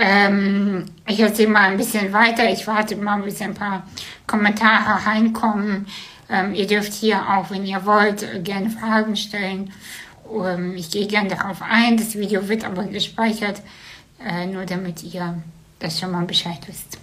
Ähm, 0.00 0.84
ich 1.06 1.18
erzähle 1.18 1.48
mal 1.48 1.70
ein 1.70 1.76
bisschen 1.76 2.12
weiter. 2.12 2.50
Ich 2.50 2.66
warte 2.66 2.94
mal, 2.96 3.20
bis 3.22 3.40
ein 3.42 3.54
paar 3.54 3.82
Kommentare 4.26 5.04
reinkommen. 5.06 5.86
Ähm, 6.30 6.54
ihr 6.54 6.66
dürft 6.66 6.92
hier 6.92 7.28
auch, 7.28 7.50
wenn 7.50 7.66
ihr 7.66 7.84
wollt, 7.84 8.44
gerne 8.44 8.70
Fragen 8.70 9.16
stellen. 9.16 9.72
Ähm, 10.32 10.76
ich 10.76 10.90
gehe 10.90 11.06
gerne 11.06 11.30
darauf 11.30 11.62
ein. 11.62 11.96
Das 11.96 12.14
Video 12.14 12.48
wird 12.48 12.64
aber 12.64 12.84
gespeichert. 12.84 13.60
Äh, 14.24 14.46
nur 14.46 14.66
damit 14.66 15.02
ihr 15.02 15.42
das 15.78 15.98
schon 15.98 16.12
mal 16.12 16.24
Bescheid 16.24 16.60
wisst. 16.66 16.98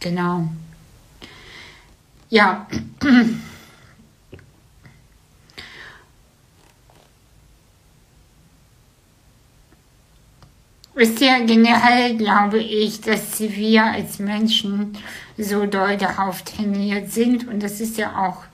Genau. 0.00 0.48
Ja. 2.30 2.66
Wisst 10.96 11.20
ihr, 11.20 11.44
generell 11.44 12.16
glaube 12.16 12.58
ich, 12.58 13.02
dass 13.02 13.38
wir 13.38 13.84
als 13.84 14.18
Menschen 14.18 14.96
so 15.36 15.66
doll 15.66 15.98
darauf 15.98 16.40
trainiert 16.40 17.12
sind 17.12 17.46
und 17.46 17.62
das 17.62 17.82
ist 17.82 17.98
ja 17.98 18.16
auch, 18.16 18.44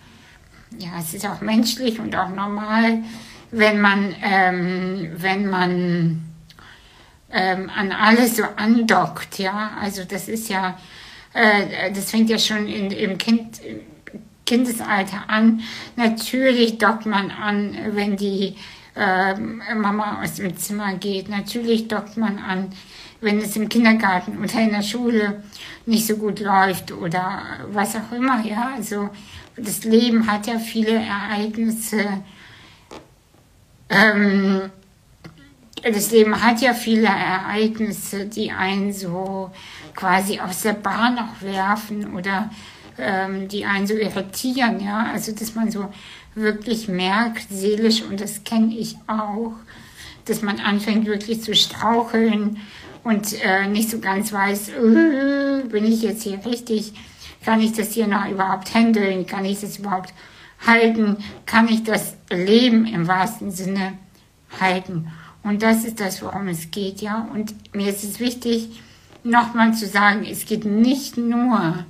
ja, 0.77 0.91
es 0.99 1.15
ist 1.15 1.25
auch 1.25 1.41
menschlich 1.41 2.01
und 2.01 2.17
auch 2.17 2.31
normal, 2.31 3.05
wenn 3.53 3.81
man, 3.81 4.13
ähm, 4.25 5.13
wenn 5.19 5.49
man 5.49 6.25
ähm, 7.31 7.71
an 7.77 7.93
alles 7.93 8.39
so 8.39 8.43
andockt, 8.57 9.39
ja. 9.39 9.75
Also 9.81 10.03
das 10.03 10.27
ist 10.27 10.49
ja, 10.49 10.77
äh, 11.35 11.93
das 11.93 12.11
fängt 12.11 12.29
ja 12.29 12.41
schon 12.41 12.67
in, 12.67 12.91
im 12.91 13.19
kind, 13.19 13.61
Kindesalter 14.47 15.29
an. 15.29 15.61
Natürlich 15.95 16.79
dockt 16.79 17.07
man 17.07 17.31
an, 17.31 17.77
wenn 17.93 18.17
die 18.17 18.57
äh, 18.95 19.35
Mama 19.75 20.23
aus 20.23 20.35
dem 20.35 20.57
Zimmer 20.57 20.95
geht. 20.95 21.29
Natürlich 21.29 21.89
dockt 21.89 22.17
man 22.17 22.39
an, 22.39 22.73
wenn 23.21 23.39
es 23.39 23.57
im 23.57 23.69
Kindergarten 23.69 24.39
oder 24.43 24.61
in 24.61 24.73
der 24.73 24.83
Schule 24.83 25.43
nicht 25.87 26.07
so 26.07 26.17
gut 26.17 26.41
läuft 26.41 26.93
oder 26.93 27.43
was 27.71 27.97
auch 27.97 28.13
immer. 28.13 28.45
Ja, 28.45 28.73
also 28.77 29.11
das 29.57 29.85
Leben 29.85 30.31
hat 30.31 30.47
ja 30.47 30.59
viele 30.59 30.95
Ereignisse. 30.95 32.05
Ähm, 33.89 34.71
das 35.83 36.11
Leben 36.11 36.41
hat 36.41 36.61
ja 36.61 36.75
viele 36.75 37.09
Ereignisse, 37.09 38.27
die 38.27 38.53
einen 38.53 38.93
so 38.93 39.51
quasi 39.95 40.39
aus 40.41 40.63
der 40.63 40.75
Bahn 40.75 41.19
auch 41.19 41.43
werfen 41.43 42.15
oder 42.15 42.51
ähm, 42.99 43.49
die 43.49 43.65
einen 43.65 43.87
so 43.87 43.95
irritieren, 43.95 44.81
ja. 44.81 45.11
Also 45.13 45.33
dass 45.33 45.55
man 45.55 45.71
so 45.71 45.93
wirklich 46.35 46.89
merkt, 46.89 47.49
seelisch, 47.51 48.03
und 48.03 48.21
das 48.21 48.45
kenne 48.45 48.75
ich 48.77 48.97
auch, 49.07 49.53
dass 50.25 50.43
man 50.43 50.61
anfängt 50.61 51.07
wirklich 51.07 51.43
zu 51.43 51.55
straucheln 51.55 52.59
und 53.05 53.35
äh, 53.43 53.67
nicht 53.67 53.91
so 53.91 53.99
ganz 53.99 54.33
weiß, 54.33 54.71
äh, 54.71 55.63
bin 55.69 55.85
ich 55.85 56.03
jetzt 56.03 56.23
hier 56.23 56.45
richtig, 56.45 56.95
kann 57.45 57.61
ich 57.61 57.73
das 57.73 57.93
hier 57.93 58.07
noch 58.07 58.29
überhaupt 58.29 58.73
handeln, 58.75 59.27
kann 59.27 59.45
ich 59.45 59.61
das 59.61 59.79
überhaupt 59.79 60.15
halten, 60.65 61.17
kann 61.45 61.69
ich 61.69 61.83
das 61.83 62.17
Leben 62.31 62.87
im 62.87 63.09
wahrsten 63.09 63.51
Sinne 63.51 63.95
halten. 64.61 65.11
Und 65.43 65.63
das 65.63 65.85
ist 65.85 65.99
das, 65.99 66.23
worum 66.23 66.47
es 66.49 66.71
geht, 66.71 67.01
ja. 67.01 67.29
Und 67.33 67.55
mir 67.75 67.89
ist 67.89 68.05
es 68.05 68.21
wichtig, 68.21 68.81
nochmal 69.25 69.75
zu 69.75 69.87
sagen, 69.87 70.25
es 70.25 70.47
geht 70.47 70.65
nicht 70.65 71.17
nur 71.17 71.85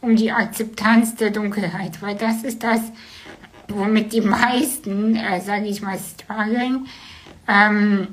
um 0.00 0.16
die 0.16 0.32
Akzeptanz 0.32 1.16
der 1.16 1.30
Dunkelheit, 1.30 2.00
weil 2.00 2.16
das 2.16 2.44
ist 2.44 2.62
das, 2.62 2.80
womit 3.68 4.12
die 4.12 4.20
meisten, 4.20 5.16
äh, 5.16 5.40
sage 5.40 5.66
ich 5.66 5.82
mal, 5.82 5.98
strugglen. 5.98 6.86
Ähm, 7.46 8.08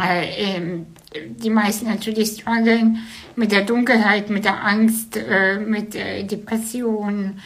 äh, 0.00 0.56
ähm, 0.56 0.86
die 1.28 1.50
meisten 1.50 1.86
natürlich 1.86 2.30
strugglen 2.30 2.98
mit 3.36 3.52
der 3.52 3.62
Dunkelheit, 3.62 4.30
mit 4.30 4.44
der 4.44 4.64
Angst, 4.64 5.16
äh, 5.16 5.58
mit 5.58 5.94
äh, 5.94 6.24
Depressionen 6.24 7.40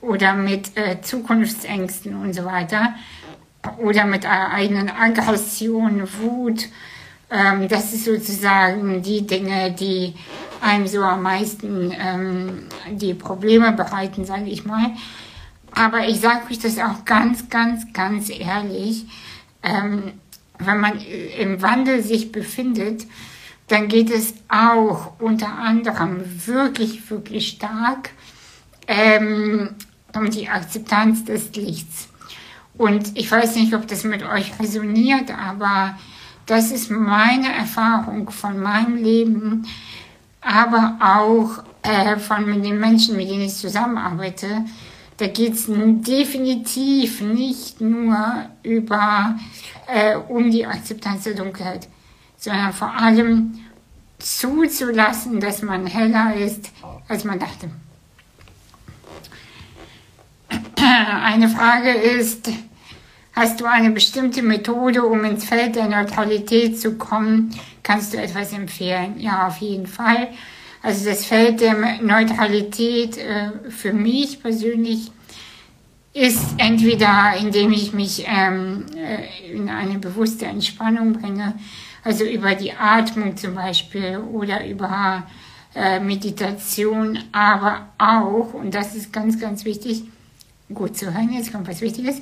oder 0.00 0.34
mit 0.34 0.76
äh, 0.76 1.00
Zukunftsängsten 1.00 2.14
und 2.14 2.32
so 2.32 2.44
weiter 2.44 2.94
oder 3.78 4.04
mit 4.04 4.24
einer 4.24 4.50
eigenen 4.50 4.90
Aggression, 4.90 6.08
Wut. 6.20 6.68
Ähm, 7.30 7.68
das 7.68 7.92
ist 7.92 8.04
sozusagen 8.04 9.02
die 9.02 9.26
Dinge, 9.26 9.72
die 9.72 10.14
einem 10.60 10.86
so 10.86 11.02
am 11.02 11.22
meisten 11.22 11.92
ähm, 11.98 12.62
die 12.90 13.14
Probleme 13.14 13.72
bereiten, 13.72 14.24
sage 14.24 14.48
ich 14.48 14.64
mal. 14.64 14.92
Aber 15.72 16.06
ich 16.08 16.20
sage 16.20 16.50
euch 16.50 16.58
das 16.58 16.78
auch 16.78 17.04
ganz, 17.04 17.48
ganz, 17.48 17.92
ganz 17.92 18.30
ehrlich. 18.30 19.06
Ähm, 19.62 20.12
wenn 20.58 20.80
man 20.80 21.00
im 21.38 21.62
Wandel 21.62 22.02
sich 22.02 22.32
befindet, 22.32 23.06
dann 23.68 23.88
geht 23.88 24.10
es 24.10 24.34
auch 24.48 25.12
unter 25.20 25.52
anderem 25.58 26.22
wirklich, 26.46 27.10
wirklich 27.10 27.48
stark 27.48 28.10
ähm, 28.86 29.70
um 30.14 30.30
die 30.30 30.48
Akzeptanz 30.48 31.24
des 31.24 31.54
Lichts. 31.54 32.08
Und 32.76 33.16
ich 33.16 33.30
weiß 33.30 33.56
nicht, 33.56 33.74
ob 33.74 33.86
das 33.86 34.04
mit 34.04 34.22
euch 34.22 34.58
resoniert, 34.58 35.30
aber 35.30 35.98
das 36.46 36.70
ist 36.70 36.90
meine 36.90 37.52
Erfahrung 37.52 38.30
von 38.30 38.58
meinem 38.58 38.96
Leben, 38.96 39.66
aber 40.40 40.96
auch 41.00 41.62
äh, 41.82 42.16
von 42.16 42.62
den 42.62 42.80
Menschen, 42.80 43.16
mit 43.16 43.28
denen 43.28 43.42
ich 43.42 43.54
zusammenarbeite. 43.54 44.64
Da 45.18 45.26
geht 45.26 45.54
es 45.54 45.66
definitiv 45.68 47.20
nicht 47.20 47.80
nur 47.80 48.46
über, 48.62 49.36
äh, 49.88 50.14
um 50.14 50.48
die 50.50 50.64
Akzeptanz 50.64 51.24
der 51.24 51.34
Dunkelheit, 51.34 51.88
sondern 52.36 52.72
vor 52.72 52.94
allem 52.94 53.58
zuzulassen, 54.20 55.40
dass 55.40 55.62
man 55.62 55.88
heller 55.88 56.36
ist, 56.36 56.70
als 57.08 57.24
man 57.24 57.40
dachte. 57.40 57.68
Eine 60.76 61.48
Frage 61.48 61.90
ist, 61.90 62.50
hast 63.32 63.60
du 63.60 63.66
eine 63.66 63.90
bestimmte 63.90 64.42
Methode, 64.42 65.04
um 65.04 65.24
ins 65.24 65.44
Feld 65.44 65.74
der 65.74 65.88
Neutralität 65.88 66.80
zu 66.80 66.94
kommen? 66.94 67.54
Kannst 67.82 68.14
du 68.14 68.18
etwas 68.18 68.52
empfehlen? 68.52 69.18
Ja, 69.18 69.48
auf 69.48 69.56
jeden 69.58 69.88
Fall. 69.88 70.28
Also 70.80 71.08
das 71.10 71.24
Feld 71.24 71.60
der 71.60 72.00
Neutralität 72.00 73.16
äh, 73.16 73.50
für 73.68 73.92
mich 73.92 74.40
persönlich 74.40 75.10
ist 76.12 76.54
entweder, 76.56 77.34
indem 77.38 77.72
ich 77.72 77.92
mich 77.92 78.24
ähm, 78.26 78.86
äh, 78.96 79.52
in 79.52 79.68
eine 79.68 79.98
bewusste 79.98 80.46
Entspannung 80.46 81.12
bringe, 81.12 81.54
also 82.02 82.24
über 82.24 82.54
die 82.54 82.72
Atmung 82.72 83.36
zum 83.36 83.54
Beispiel 83.54 84.18
oder 84.18 84.66
über 84.66 85.26
äh, 85.74 86.00
Meditation, 86.00 87.18
aber 87.32 87.88
auch, 87.98 88.54
und 88.54 88.74
das 88.74 88.94
ist 88.94 89.12
ganz, 89.12 89.38
ganz 89.38 89.64
wichtig, 89.64 90.04
gut 90.72 90.96
zu 90.96 91.12
hören, 91.12 91.32
jetzt 91.32 91.52
kommt 91.52 91.68
was 91.68 91.80
Wichtiges, 91.80 92.20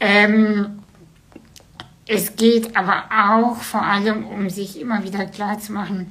ähm, 0.00 0.80
es 2.06 2.36
geht 2.36 2.76
aber 2.76 3.04
auch 3.10 3.56
vor 3.56 3.82
allem 3.82 4.26
um 4.26 4.50
sich 4.50 4.80
immer 4.80 5.04
wieder 5.04 5.26
klar 5.26 5.58
zu 5.58 5.72
machen, 5.72 6.10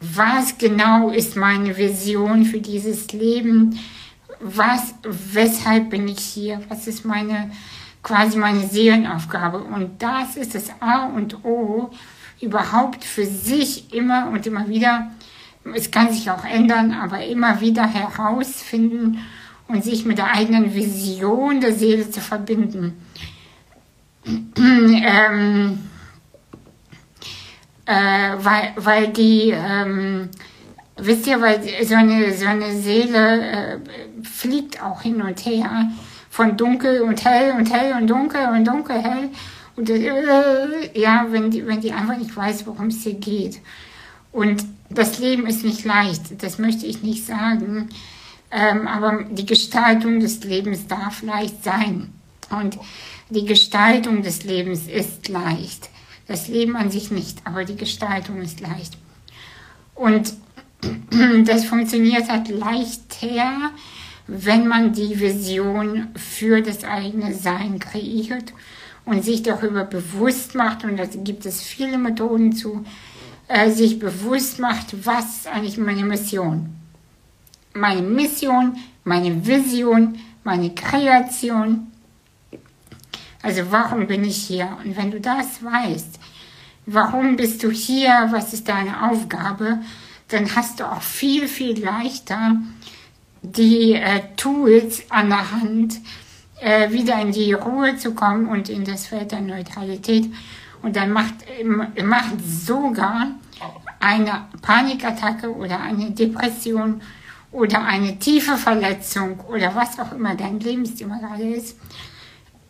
was 0.00 0.58
genau 0.58 1.10
ist 1.10 1.36
meine 1.36 1.76
Vision 1.76 2.44
für 2.44 2.60
dieses 2.60 3.12
Leben? 3.12 3.78
Was, 4.42 4.94
weshalb 5.04 5.90
bin 5.90 6.08
ich 6.08 6.18
hier? 6.18 6.60
Was 6.68 6.86
ist 6.86 7.04
meine, 7.04 7.50
quasi 8.02 8.36
meine 8.36 8.66
Seelenaufgabe? 8.66 9.58
Und 9.58 10.02
das 10.02 10.36
ist 10.36 10.54
das 10.54 10.70
A 10.80 11.06
und 11.06 11.44
O, 11.44 11.90
überhaupt 12.40 13.04
für 13.04 13.24
sich 13.24 13.94
immer 13.94 14.28
und 14.32 14.46
immer 14.46 14.68
wieder, 14.68 15.12
es 15.74 15.90
kann 15.90 16.12
sich 16.12 16.28
auch 16.30 16.44
ändern, 16.44 16.92
aber 16.92 17.24
immer 17.24 17.60
wieder 17.60 17.86
herausfinden 17.86 19.18
und 19.68 19.84
sich 19.84 20.04
mit 20.04 20.18
der 20.18 20.32
eigenen 20.32 20.74
Vision 20.74 21.60
der 21.60 21.72
Seele 21.72 22.10
zu 22.10 22.20
verbinden. 22.20 23.00
ähm, 24.56 25.78
äh, 27.86 28.32
weil, 28.38 28.72
weil 28.76 29.08
die, 29.08 29.50
ähm, 29.50 30.28
wisst 30.96 31.26
ihr, 31.26 31.40
weil 31.40 31.62
so 31.84 31.94
eine, 31.94 32.32
so 32.34 32.46
eine 32.46 32.72
Seele 32.80 33.40
äh, 33.40 33.78
fliegt 34.22 34.82
auch 34.82 35.02
hin 35.02 35.22
und 35.22 35.44
her 35.44 35.90
von 36.30 36.56
dunkel 36.56 37.02
und 37.02 37.24
hell 37.24 37.52
und 37.56 37.72
hell 37.72 37.94
und 37.94 38.08
dunkel 38.08 38.48
und 38.48 38.66
dunkel 38.66 39.02
hell. 39.02 39.30
Und 39.76 39.88
äh, 39.90 40.98
ja, 40.98 41.26
wenn 41.30 41.50
die, 41.50 41.66
wenn 41.66 41.80
die 41.80 41.92
einfach 41.92 42.16
nicht 42.16 42.34
weiß, 42.34 42.66
worum 42.66 42.86
es 42.88 43.02
hier 43.02 43.14
geht. 43.14 43.60
Und 44.32 44.64
das 44.90 45.18
Leben 45.18 45.46
ist 45.46 45.64
nicht 45.64 45.84
leicht, 45.84 46.42
das 46.42 46.58
möchte 46.58 46.86
ich 46.86 47.02
nicht 47.02 47.26
sagen. 47.26 47.88
Ähm, 48.50 48.86
aber 48.86 49.24
die 49.30 49.46
Gestaltung 49.46 50.20
des 50.20 50.44
Lebens 50.44 50.86
darf 50.86 51.22
leicht 51.22 51.64
sein. 51.64 52.12
Und 52.50 52.78
die 53.30 53.46
Gestaltung 53.46 54.22
des 54.22 54.44
Lebens 54.44 54.86
ist 54.86 55.28
leicht. 55.28 55.88
Das 56.28 56.48
Leben 56.48 56.76
an 56.76 56.90
sich 56.90 57.10
nicht, 57.10 57.38
aber 57.44 57.64
die 57.64 57.76
Gestaltung 57.76 58.42
ist 58.42 58.60
leicht. 58.60 58.98
Und 59.94 60.34
das 61.44 61.64
funktioniert 61.64 62.28
halt 62.28 62.48
leichter, 62.48 63.70
wenn 64.26 64.66
man 64.66 64.92
die 64.92 65.18
Vision 65.18 66.08
für 66.16 66.62
das 66.62 66.84
eigene 66.84 67.34
Sein 67.34 67.78
kreiert 67.78 68.52
und 69.04 69.24
sich 69.24 69.42
darüber 69.42 69.84
bewusst 69.84 70.54
macht, 70.54 70.84
und 70.84 70.96
da 70.96 71.04
gibt 71.06 71.44
es 71.46 71.62
viele 71.62 71.98
Methoden 71.98 72.52
zu, 72.52 72.84
äh, 73.48 73.70
sich 73.70 73.98
bewusst 73.98 74.58
macht, 74.58 75.06
was 75.06 75.38
ist 75.38 75.48
eigentlich 75.48 75.78
meine 75.78 76.04
Mission. 76.04 76.74
Meine 77.74 78.02
Mission, 78.02 78.76
meine 79.04 79.44
Vision, 79.46 80.18
meine 80.44 80.74
Kreation. 80.74 81.88
Also 83.42 83.62
warum 83.70 84.06
bin 84.06 84.24
ich 84.24 84.36
hier? 84.36 84.76
Und 84.84 84.96
wenn 84.96 85.10
du 85.10 85.20
das 85.20 85.64
weißt, 85.64 86.18
warum 86.86 87.36
bist 87.36 87.62
du 87.64 87.70
hier, 87.70 88.28
was 88.30 88.52
ist 88.52 88.68
deine 88.68 89.10
Aufgabe, 89.10 89.80
dann 90.32 90.54
hast 90.54 90.80
du 90.80 90.84
auch 90.90 91.02
viel, 91.02 91.48
viel 91.48 91.82
leichter 91.82 92.56
die 93.42 93.94
äh, 93.94 94.20
Tools 94.36 95.02
an 95.10 95.28
der 95.28 95.50
Hand, 95.50 96.00
äh, 96.60 96.90
wieder 96.90 97.20
in 97.20 97.32
die 97.32 97.52
Ruhe 97.52 97.96
zu 97.96 98.14
kommen 98.14 98.46
und 98.46 98.68
in 98.68 98.84
das 98.84 99.06
Feld 99.06 99.32
der 99.32 99.40
Neutralität. 99.40 100.32
Und 100.82 100.96
dann 100.96 101.12
macht, 101.12 101.34
macht 102.02 102.44
sogar 102.44 103.28
eine 104.00 104.46
Panikattacke 104.62 105.54
oder 105.54 105.80
eine 105.80 106.10
Depression 106.10 107.00
oder 107.52 107.84
eine 107.84 108.18
tiefe 108.18 108.56
Verletzung 108.56 109.40
oder 109.40 109.74
was 109.74 109.98
auch 109.98 110.12
immer 110.12 110.34
dein 110.34 110.58
Lebensthema 110.58 111.18
gerade 111.18 111.54
ist, 111.54 111.76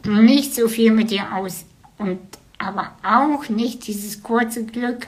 nicht 0.04 0.54
so 0.54 0.68
viel 0.68 0.92
mit 0.92 1.10
dir 1.10 1.34
aus. 1.34 1.64
Und 1.98 2.18
aber 2.58 2.92
auch 3.02 3.48
nicht 3.48 3.86
dieses 3.86 4.22
kurze 4.22 4.64
Glück. 4.64 5.06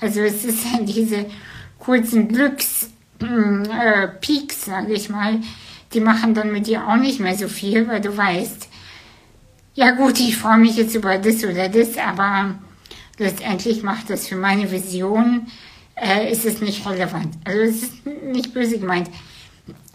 Also 0.00 0.20
es 0.20 0.44
ist 0.44 0.64
ja 0.64 0.80
diese 0.80 1.26
kurzen 1.84 2.28
Glücks 2.28 2.88
äh, 3.20 4.08
Peaks, 4.20 4.64
sage 4.64 4.92
ich 4.92 5.08
mal, 5.08 5.40
die 5.92 6.00
machen 6.00 6.34
dann 6.34 6.52
mit 6.52 6.66
dir 6.66 6.86
auch 6.88 6.96
nicht 6.96 7.20
mehr 7.20 7.36
so 7.36 7.48
viel, 7.48 7.86
weil 7.88 8.00
du 8.00 8.16
weißt, 8.16 8.68
ja 9.74 9.90
gut, 9.92 10.18
ich 10.20 10.36
freue 10.36 10.58
mich 10.58 10.76
jetzt 10.76 10.94
über 10.94 11.18
das 11.18 11.44
oder 11.44 11.68
das, 11.68 11.96
aber 11.96 12.54
letztendlich 13.18 13.82
macht 13.82 14.10
das 14.10 14.28
für 14.28 14.36
meine 14.36 14.70
Vision, 14.70 15.46
äh, 15.96 16.30
ist 16.30 16.44
es 16.44 16.60
nicht 16.60 16.86
relevant. 16.86 17.34
Also 17.44 17.60
es 17.60 17.82
ist 17.82 18.06
nicht 18.06 18.52
böse 18.52 18.78
gemeint. 18.78 19.10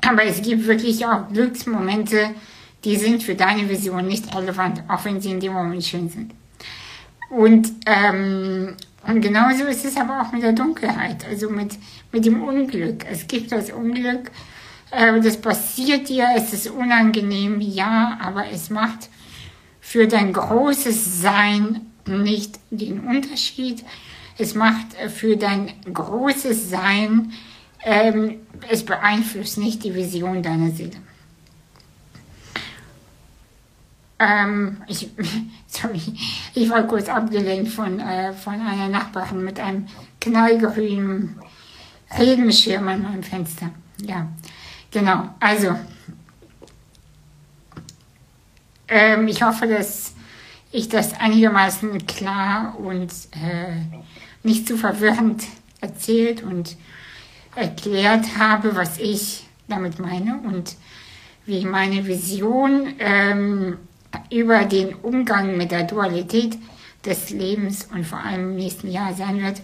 Aber 0.07 0.23
es 0.23 0.41
gibt 0.41 0.65
wirklich 0.65 1.05
auch 1.05 1.29
Glücksmomente, 1.31 2.31
die 2.85 2.95
sind 2.95 3.23
für 3.23 3.35
deine 3.35 3.69
Vision 3.69 4.07
nicht 4.07 4.33
relevant, 4.33 4.83
auch 4.87 5.03
wenn 5.03 5.19
sie 5.19 5.31
in 5.31 5.39
dem 5.39 5.53
Moment 5.53 5.83
schön 5.83 6.09
sind. 6.09 6.33
Und, 7.29 7.71
ähm, 7.85 8.75
und 9.07 9.21
genauso 9.21 9.65
ist 9.65 9.85
es 9.85 9.97
aber 9.97 10.21
auch 10.21 10.31
mit 10.31 10.43
der 10.43 10.53
Dunkelheit, 10.53 11.25
also 11.27 11.49
mit, 11.49 11.77
mit 12.11 12.25
dem 12.25 12.43
Unglück. 12.43 13.05
Es 13.09 13.27
gibt 13.27 13.51
das 13.51 13.71
Unglück, 13.71 14.31
äh, 14.91 15.19
das 15.21 15.37
passiert 15.37 16.09
dir, 16.09 16.27
es 16.35 16.53
ist 16.53 16.69
unangenehm, 16.69 17.61
ja, 17.61 18.17
aber 18.21 18.49
es 18.51 18.69
macht 18.69 19.09
für 19.79 20.07
dein 20.07 20.33
großes 20.33 21.21
Sein 21.21 21.87
nicht 22.05 22.59
den 22.69 23.01
Unterschied. 23.01 23.83
Es 24.37 24.55
macht 24.55 24.93
für 25.13 25.35
dein 25.35 25.71
großes 25.91 26.69
Sein, 26.69 27.33
ähm, 27.83 28.39
es 28.69 28.83
beeinflusst 28.83 29.57
nicht 29.57 29.83
die 29.83 29.95
Vision 29.95 30.41
deiner 30.43 30.71
Seele. 30.71 30.97
Ähm, 34.19 34.81
ich, 34.87 35.09
sorry, 35.67 36.01
ich 36.53 36.69
war 36.69 36.83
kurz 36.83 37.07
abgelenkt 37.07 37.71
von, 37.71 37.99
äh, 37.99 38.33
von 38.33 38.55
einer 38.55 38.89
Nachbarin 38.89 39.43
mit 39.43 39.59
einem 39.59 39.87
knallgrünen 40.19 41.39
Regenschirm 42.17 42.87
an 42.87 43.03
meinem 43.03 43.23
Fenster. 43.23 43.69
Ja, 44.05 44.27
genau. 44.91 45.29
Also, 45.39 45.75
ähm, 48.87 49.27
ich 49.27 49.41
hoffe, 49.41 49.67
dass 49.67 50.13
ich 50.71 50.89
das 50.89 51.19
einigermaßen 51.19 52.05
klar 52.05 52.77
und 52.77 53.11
äh, 53.31 53.75
nicht 54.43 54.67
zu 54.67 54.77
verwirrend 54.77 55.43
erzählt 55.81 56.43
und 56.43 56.77
erklärt 57.55 58.37
habe, 58.37 58.75
was 58.75 58.97
ich 58.97 59.47
damit 59.67 59.99
meine 59.99 60.39
und 60.41 60.75
wie 61.45 61.65
meine 61.65 62.05
Vision 62.05 62.93
ähm, 62.99 63.77
über 64.29 64.65
den 64.65 64.95
Umgang 64.95 65.57
mit 65.57 65.71
der 65.71 65.83
Dualität 65.83 66.57
des 67.05 67.29
Lebens 67.29 67.87
und 67.93 68.05
vor 68.05 68.19
allem 68.19 68.51
im 68.51 68.55
nächsten 68.55 68.91
Jahr 68.91 69.13
sein 69.13 69.41
wird. 69.41 69.61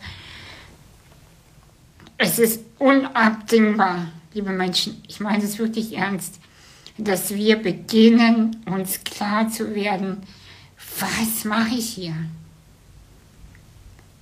Es 2.18 2.40
ist 2.40 2.62
unabdingbar, 2.80 4.08
liebe 4.34 4.52
Menschen, 4.52 5.04
ich 5.08 5.20
meine 5.20 5.44
es 5.44 5.60
wirklich 5.60 5.98
ernst, 5.98 6.40
dass 6.98 7.34
wir 7.36 7.58
beginnen, 7.58 8.58
uns 8.66 9.04
klar 9.04 9.50
zu 9.50 9.76
werden, 9.76 10.24
was 11.00 11.44
mache 11.44 11.76
ich 11.76 11.90
hier? 11.90 12.16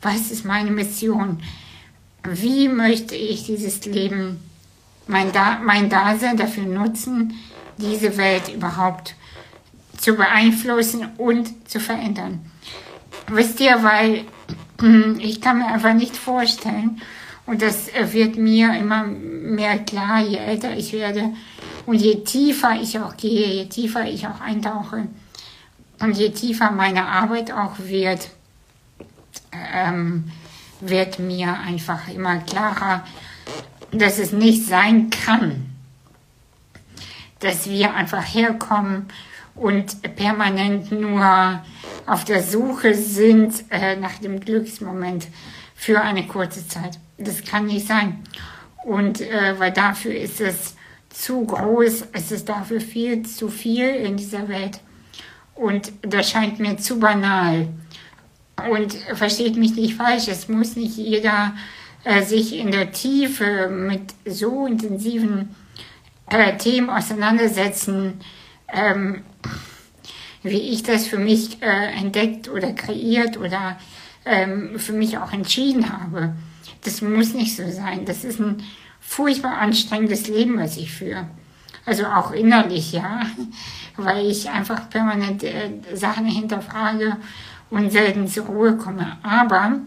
Was 0.01 0.31
ist 0.31 0.43
meine 0.43 0.71
Mission? 0.71 1.41
Wie 2.23 2.67
möchte 2.67 3.15
ich 3.15 3.45
dieses 3.45 3.85
Leben, 3.85 4.39
mein, 5.07 5.31
da 5.31 5.59
mein 5.59 5.89
Dasein 5.89 6.35
dafür 6.35 6.65
nutzen, 6.65 7.35
diese 7.77 8.17
Welt 8.17 8.49
überhaupt 8.53 9.15
zu 10.03 10.15
beeinflussen 10.15 11.07
und 11.17 11.69
zu 11.69 11.79
verändern? 11.79 12.51
Wisst 13.27 13.59
ihr, 13.61 13.81
weil 13.83 14.25
ich 15.19 15.39
kann 15.39 15.59
mir 15.59 15.67
einfach 15.67 15.93
nicht 15.93 16.17
vorstellen, 16.17 17.01
und 17.45 17.61
das 17.61 17.87
wird 18.11 18.37
mir 18.37 18.73
immer 18.77 19.03
mehr 19.05 19.79
klar, 19.79 20.21
je 20.21 20.37
älter 20.37 20.75
ich 20.75 20.93
werde, 20.93 21.33
und 21.85 21.95
je 21.95 22.23
tiefer 22.23 22.79
ich 22.81 22.99
auch 22.99 23.17
gehe, 23.17 23.47
je 23.47 23.65
tiefer 23.65 24.05
ich 24.05 24.27
auch 24.27 24.39
eintauche 24.39 25.07
und 25.99 26.17
je 26.17 26.29
tiefer 26.29 26.71
meine 26.71 27.05
Arbeit 27.05 27.51
auch 27.51 27.77
wird, 27.79 28.29
ähm, 29.51 30.31
wird 30.79 31.19
mir 31.19 31.59
einfach 31.59 32.07
immer 32.07 32.37
klarer, 32.39 33.05
dass 33.91 34.19
es 34.19 34.31
nicht 34.31 34.65
sein 34.65 35.09
kann, 35.09 35.69
dass 37.39 37.69
wir 37.69 37.93
einfach 37.93 38.23
herkommen 38.23 39.07
und 39.55 40.15
permanent 40.15 40.91
nur 40.91 41.63
auf 42.05 42.25
der 42.25 42.43
Suche 42.43 42.95
sind 42.95 43.65
äh, 43.69 43.95
nach 43.95 44.17
dem 44.19 44.39
Glücksmoment 44.39 45.27
für 45.75 46.01
eine 46.01 46.27
kurze 46.27 46.67
Zeit. 46.67 46.99
Das 47.17 47.43
kann 47.43 47.67
nicht 47.67 47.87
sein. 47.87 48.23
Und 48.83 49.21
äh, 49.21 49.57
weil 49.57 49.71
dafür 49.71 50.15
ist 50.15 50.41
es 50.41 50.75
zu 51.09 51.45
groß, 51.45 52.07
es 52.11 52.31
ist 52.31 52.49
dafür 52.49 52.81
viel 52.81 53.23
zu 53.23 53.49
viel 53.49 53.87
in 53.87 54.17
dieser 54.17 54.47
Welt. 54.49 54.79
Und 55.55 55.91
das 56.01 56.29
scheint 56.29 56.59
mir 56.59 56.77
zu 56.77 56.99
banal. 56.99 57.67
Und 58.69 58.93
versteht 59.13 59.55
mich 59.55 59.75
nicht 59.75 59.95
falsch, 59.95 60.27
es 60.27 60.47
muss 60.47 60.75
nicht 60.75 60.97
jeder 60.97 61.53
äh, 62.03 62.23
sich 62.23 62.55
in 62.57 62.71
der 62.71 62.91
Tiefe 62.91 63.67
mit 63.69 64.13
so 64.25 64.65
intensiven 64.65 65.55
äh, 66.29 66.57
Themen 66.57 66.89
auseinandersetzen, 66.89 68.19
ähm, 68.67 69.23
wie 70.43 70.59
ich 70.59 70.83
das 70.83 71.07
für 71.07 71.17
mich 71.17 71.61
äh, 71.61 71.97
entdeckt 71.97 72.49
oder 72.49 72.73
kreiert 72.73 73.37
oder 73.37 73.77
ähm, 74.25 74.77
für 74.77 74.93
mich 74.93 75.17
auch 75.17 75.31
entschieden 75.31 75.91
habe. 75.91 76.33
Das 76.83 77.01
muss 77.01 77.33
nicht 77.33 77.55
so 77.55 77.69
sein. 77.69 78.05
Das 78.05 78.23
ist 78.23 78.39
ein 78.39 78.63
furchtbar 78.99 79.57
anstrengendes 79.57 80.27
Leben, 80.27 80.57
was 80.57 80.77
ich 80.77 80.91
führe. 80.91 81.27
Also 81.85 82.05
auch 82.05 82.31
innerlich, 82.31 82.91
ja, 82.91 83.21
weil 83.97 84.27
ich 84.27 84.49
einfach 84.49 84.89
permanent 84.89 85.43
äh, 85.43 85.71
Sachen 85.93 86.25
hinterfrage 86.25 87.17
und 87.69 87.91
selten 87.91 88.27
zur 88.27 88.45
Ruhe 88.45 88.77
komme. 88.77 89.17
Aber 89.23 89.79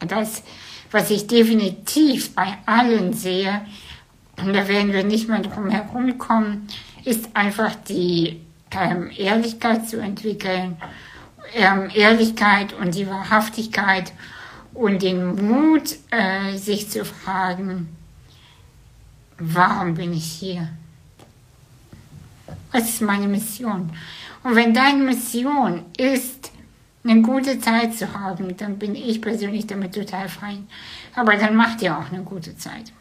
das, 0.00 0.42
was 0.90 1.10
ich 1.10 1.26
definitiv 1.26 2.34
bei 2.34 2.56
allen 2.66 3.12
sehe, 3.12 3.62
und 4.42 4.54
da 4.54 4.66
werden 4.68 4.92
wir 4.92 5.04
nicht 5.04 5.28
mehr 5.28 5.40
drum 5.40 5.68
herum 5.68 6.16
kommen, 6.18 6.66
ist 7.04 7.36
einfach 7.36 7.74
die 7.74 8.40
ähm, 8.72 9.10
Ehrlichkeit 9.16 9.88
zu 9.88 10.00
entwickeln, 10.00 10.76
ähm, 11.54 11.90
Ehrlichkeit 11.94 12.72
und 12.72 12.94
die 12.94 13.08
Wahrhaftigkeit 13.08 14.12
und 14.72 15.02
den 15.02 15.48
Mut, 15.48 15.96
äh, 16.10 16.56
sich 16.56 16.90
zu 16.90 17.04
fragen, 17.04 17.96
warum 19.38 19.94
bin 19.94 20.12
ich 20.12 20.24
hier? 20.24 20.68
Was 22.72 22.88
ist 22.88 23.02
meine 23.02 23.26
Mission? 23.26 23.90
Und 24.42 24.54
wenn 24.54 24.72
deine 24.72 25.02
Mission 25.02 25.84
ist, 25.96 26.52
eine 27.02 27.22
gute 27.22 27.58
Zeit 27.58 27.94
zu 27.94 28.12
haben, 28.12 28.56
dann 28.56 28.78
bin 28.78 28.94
ich 28.94 29.20
persönlich 29.20 29.66
damit 29.66 29.94
total 29.94 30.28
fein. 30.28 30.68
Aber 31.14 31.36
dann 31.36 31.56
mach 31.56 31.76
dir 31.76 31.98
auch 31.98 32.12
eine 32.12 32.22
gute 32.22 32.56
Zeit. 32.56 32.92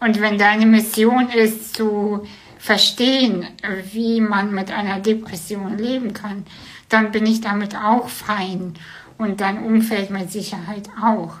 Und 0.00 0.20
wenn 0.20 0.38
deine 0.38 0.64
Mission 0.64 1.28
ist, 1.28 1.76
zu 1.76 2.26
verstehen, 2.68 3.46
wie 3.94 4.20
man 4.20 4.54
mit 4.54 4.70
einer 4.70 5.00
Depression 5.00 5.78
leben 5.78 6.12
kann, 6.12 6.44
dann 6.90 7.12
bin 7.12 7.24
ich 7.24 7.40
damit 7.40 7.74
auch 7.74 8.10
fein 8.10 8.74
und 9.16 9.40
dein 9.40 9.64
Umfeld 9.64 10.10
mit 10.10 10.30
Sicherheit 10.30 10.90
auch. 11.02 11.36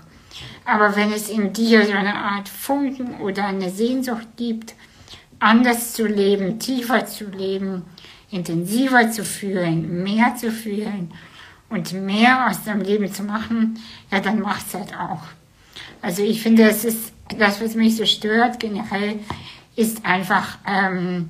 Aber 0.64 0.96
wenn 0.96 1.12
es 1.12 1.28
in 1.28 1.52
dir 1.52 1.84
so 1.84 1.92
eine 1.92 2.14
Art 2.14 2.48
Funken 2.48 3.20
oder 3.20 3.44
eine 3.44 3.68
Sehnsucht 3.68 4.26
gibt, 4.38 4.74
anders 5.38 5.92
zu 5.92 6.06
leben, 6.06 6.58
tiefer 6.60 7.04
zu 7.04 7.26
leben, 7.26 7.84
intensiver 8.30 9.10
zu 9.10 9.22
fühlen, 9.22 10.02
mehr 10.02 10.34
zu 10.34 10.50
fühlen 10.50 11.12
und 11.68 11.92
mehr 11.92 12.46
aus 12.48 12.64
deinem 12.64 12.80
Leben 12.80 13.12
zu 13.12 13.22
machen, 13.22 13.78
ja, 14.10 14.20
dann 14.20 14.40
mach's 14.40 14.72
halt 14.72 14.94
auch. 14.96 15.24
Also 16.00 16.22
ich 16.22 16.40
finde, 16.40 16.66
das 16.66 16.86
ist 16.86 17.12
das, 17.38 17.60
was 17.60 17.74
mich 17.74 17.96
so 17.96 18.06
stört 18.06 18.58
generell, 18.58 19.20
ist 19.78 20.04
einfach, 20.04 20.58
ähm, 20.66 21.28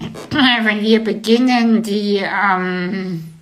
wenn 0.30 0.80
wir 0.80 1.04
beginnen, 1.04 1.84
die 1.84 2.16
ähm, 2.16 3.32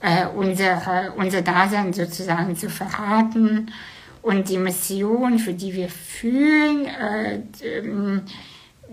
äh, 0.00 0.26
unser, 0.26 1.14
unser 1.16 1.40
Dasein 1.40 1.94
sozusagen 1.94 2.54
zu 2.54 2.68
verraten 2.68 3.72
und 4.20 4.50
die 4.50 4.58
Mission, 4.58 5.38
für 5.38 5.54
die 5.54 5.72
wir 5.72 5.88
fühlen, 5.88 6.84
äh, 6.86 7.40
ähm, 7.62 8.22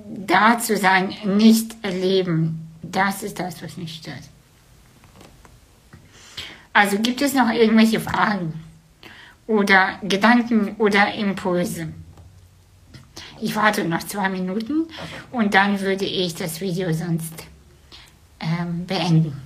da 0.07 0.57
zu 0.57 0.77
sein, 0.77 1.13
nicht 1.25 1.75
erleben. 1.81 2.71
Das 2.81 3.21
ist 3.21 3.37
das, 3.37 3.61
was 3.61 3.75
mich 3.75 3.95
stört. 3.95 4.23
Also 6.71 6.99
gibt 6.99 7.21
es 7.21 7.33
noch 7.33 7.49
irgendwelche 7.49 7.99
Fragen 7.99 8.53
oder 9.45 9.99
Gedanken 10.03 10.77
oder 10.77 11.13
Impulse? 11.13 11.89
Ich 13.41 13.55
warte 13.55 13.83
noch 13.83 14.03
zwei 14.03 14.29
Minuten 14.29 14.87
und 15.31 15.53
dann 15.53 15.81
würde 15.81 16.05
ich 16.05 16.35
das 16.35 16.61
Video 16.61 16.91
sonst 16.93 17.33
ähm, 18.39 18.85
beenden. 18.85 19.41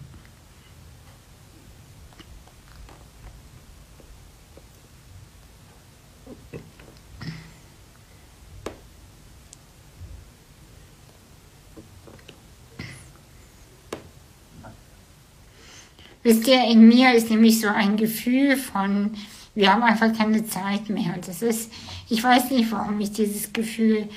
Wisst 16.22 16.48
ihr, 16.48 16.64
in 16.66 16.88
mir 16.88 17.14
ist 17.14 17.30
nämlich 17.32 17.60
so 17.60 17.70
ein 17.70 17.98
Gefühl 17.98 18.56
von 18.56 19.16
wir 19.60 19.74
haben 19.74 19.84
einfach 19.84 20.18
keine 20.18 20.46
Zeit 20.46 20.90
mehr. 20.90 21.16
Das 21.26 21.42
ist, 21.42 21.70
ich 22.08 22.24
weiß 22.24 22.50
nicht, 22.52 22.72
warum 22.72 22.98
ich 23.02 23.12
dieses 23.12 23.52
Gefühl 23.52 24.08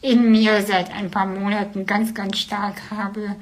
in 0.00 0.30
mir 0.30 0.62
seit 0.62 0.92
ein 0.92 1.10
paar 1.10 1.26
Monaten 1.26 1.86
ganz, 1.86 2.14
ganz 2.14 2.38
stark 2.38 2.80
habe. 2.92 3.34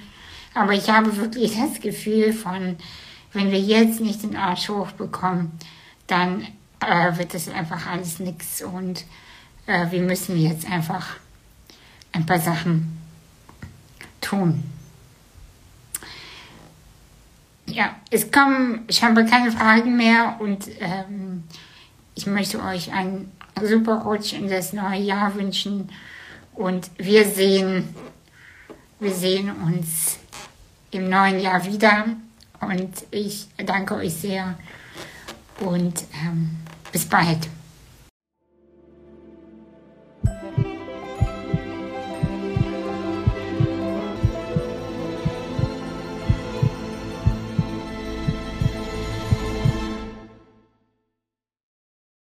Aber 0.54 0.72
ich 0.72 0.88
habe 0.88 1.18
wirklich 1.18 1.58
das 1.58 1.82
Gefühl 1.82 2.32
von, 2.32 2.76
wenn 3.34 3.50
wir 3.50 3.60
jetzt 3.60 4.00
nicht 4.00 4.22
den 4.22 4.36
Arsch 4.36 4.70
hochbekommen, 4.70 5.52
dann 6.06 6.46
äh, 6.80 7.18
wird 7.18 7.34
das 7.34 7.50
einfach 7.50 7.86
alles 7.86 8.20
nichts 8.20 8.62
und 8.62 9.04
äh, 9.66 9.90
wir 9.90 10.00
müssen 10.00 10.40
jetzt 10.40 10.68
einfach 10.68 11.16
ein 12.12 12.24
paar 12.24 12.40
Sachen 12.40 12.98
tun. 14.22 14.64
Ja, 17.72 17.96
es 18.10 18.30
kommen 18.30 18.86
scheinbar 18.88 19.24
keine 19.24 19.52
Fragen 19.52 19.96
mehr 19.96 20.36
und 20.40 20.68
ähm, 20.80 21.44
ich 22.14 22.26
möchte 22.26 22.62
euch 22.62 22.92
einen 22.92 23.32
super 23.62 24.02
Rutsch 24.02 24.32
in 24.32 24.48
das 24.48 24.72
neue 24.72 25.00
Jahr 25.00 25.34
wünschen 25.34 25.90
und 26.54 26.90
wir 26.98 27.24
sehen, 27.24 27.94
wir 28.98 29.12
sehen 29.12 29.50
uns 29.50 30.18
im 30.90 31.08
neuen 31.08 31.40
Jahr 31.40 31.64
wieder 31.64 32.06
und 32.60 32.92
ich 33.10 33.48
danke 33.64 33.94
euch 33.94 34.14
sehr 34.14 34.58
und 35.60 36.04
ähm, 36.24 36.56
bis 36.92 37.06
bald. 37.06 37.48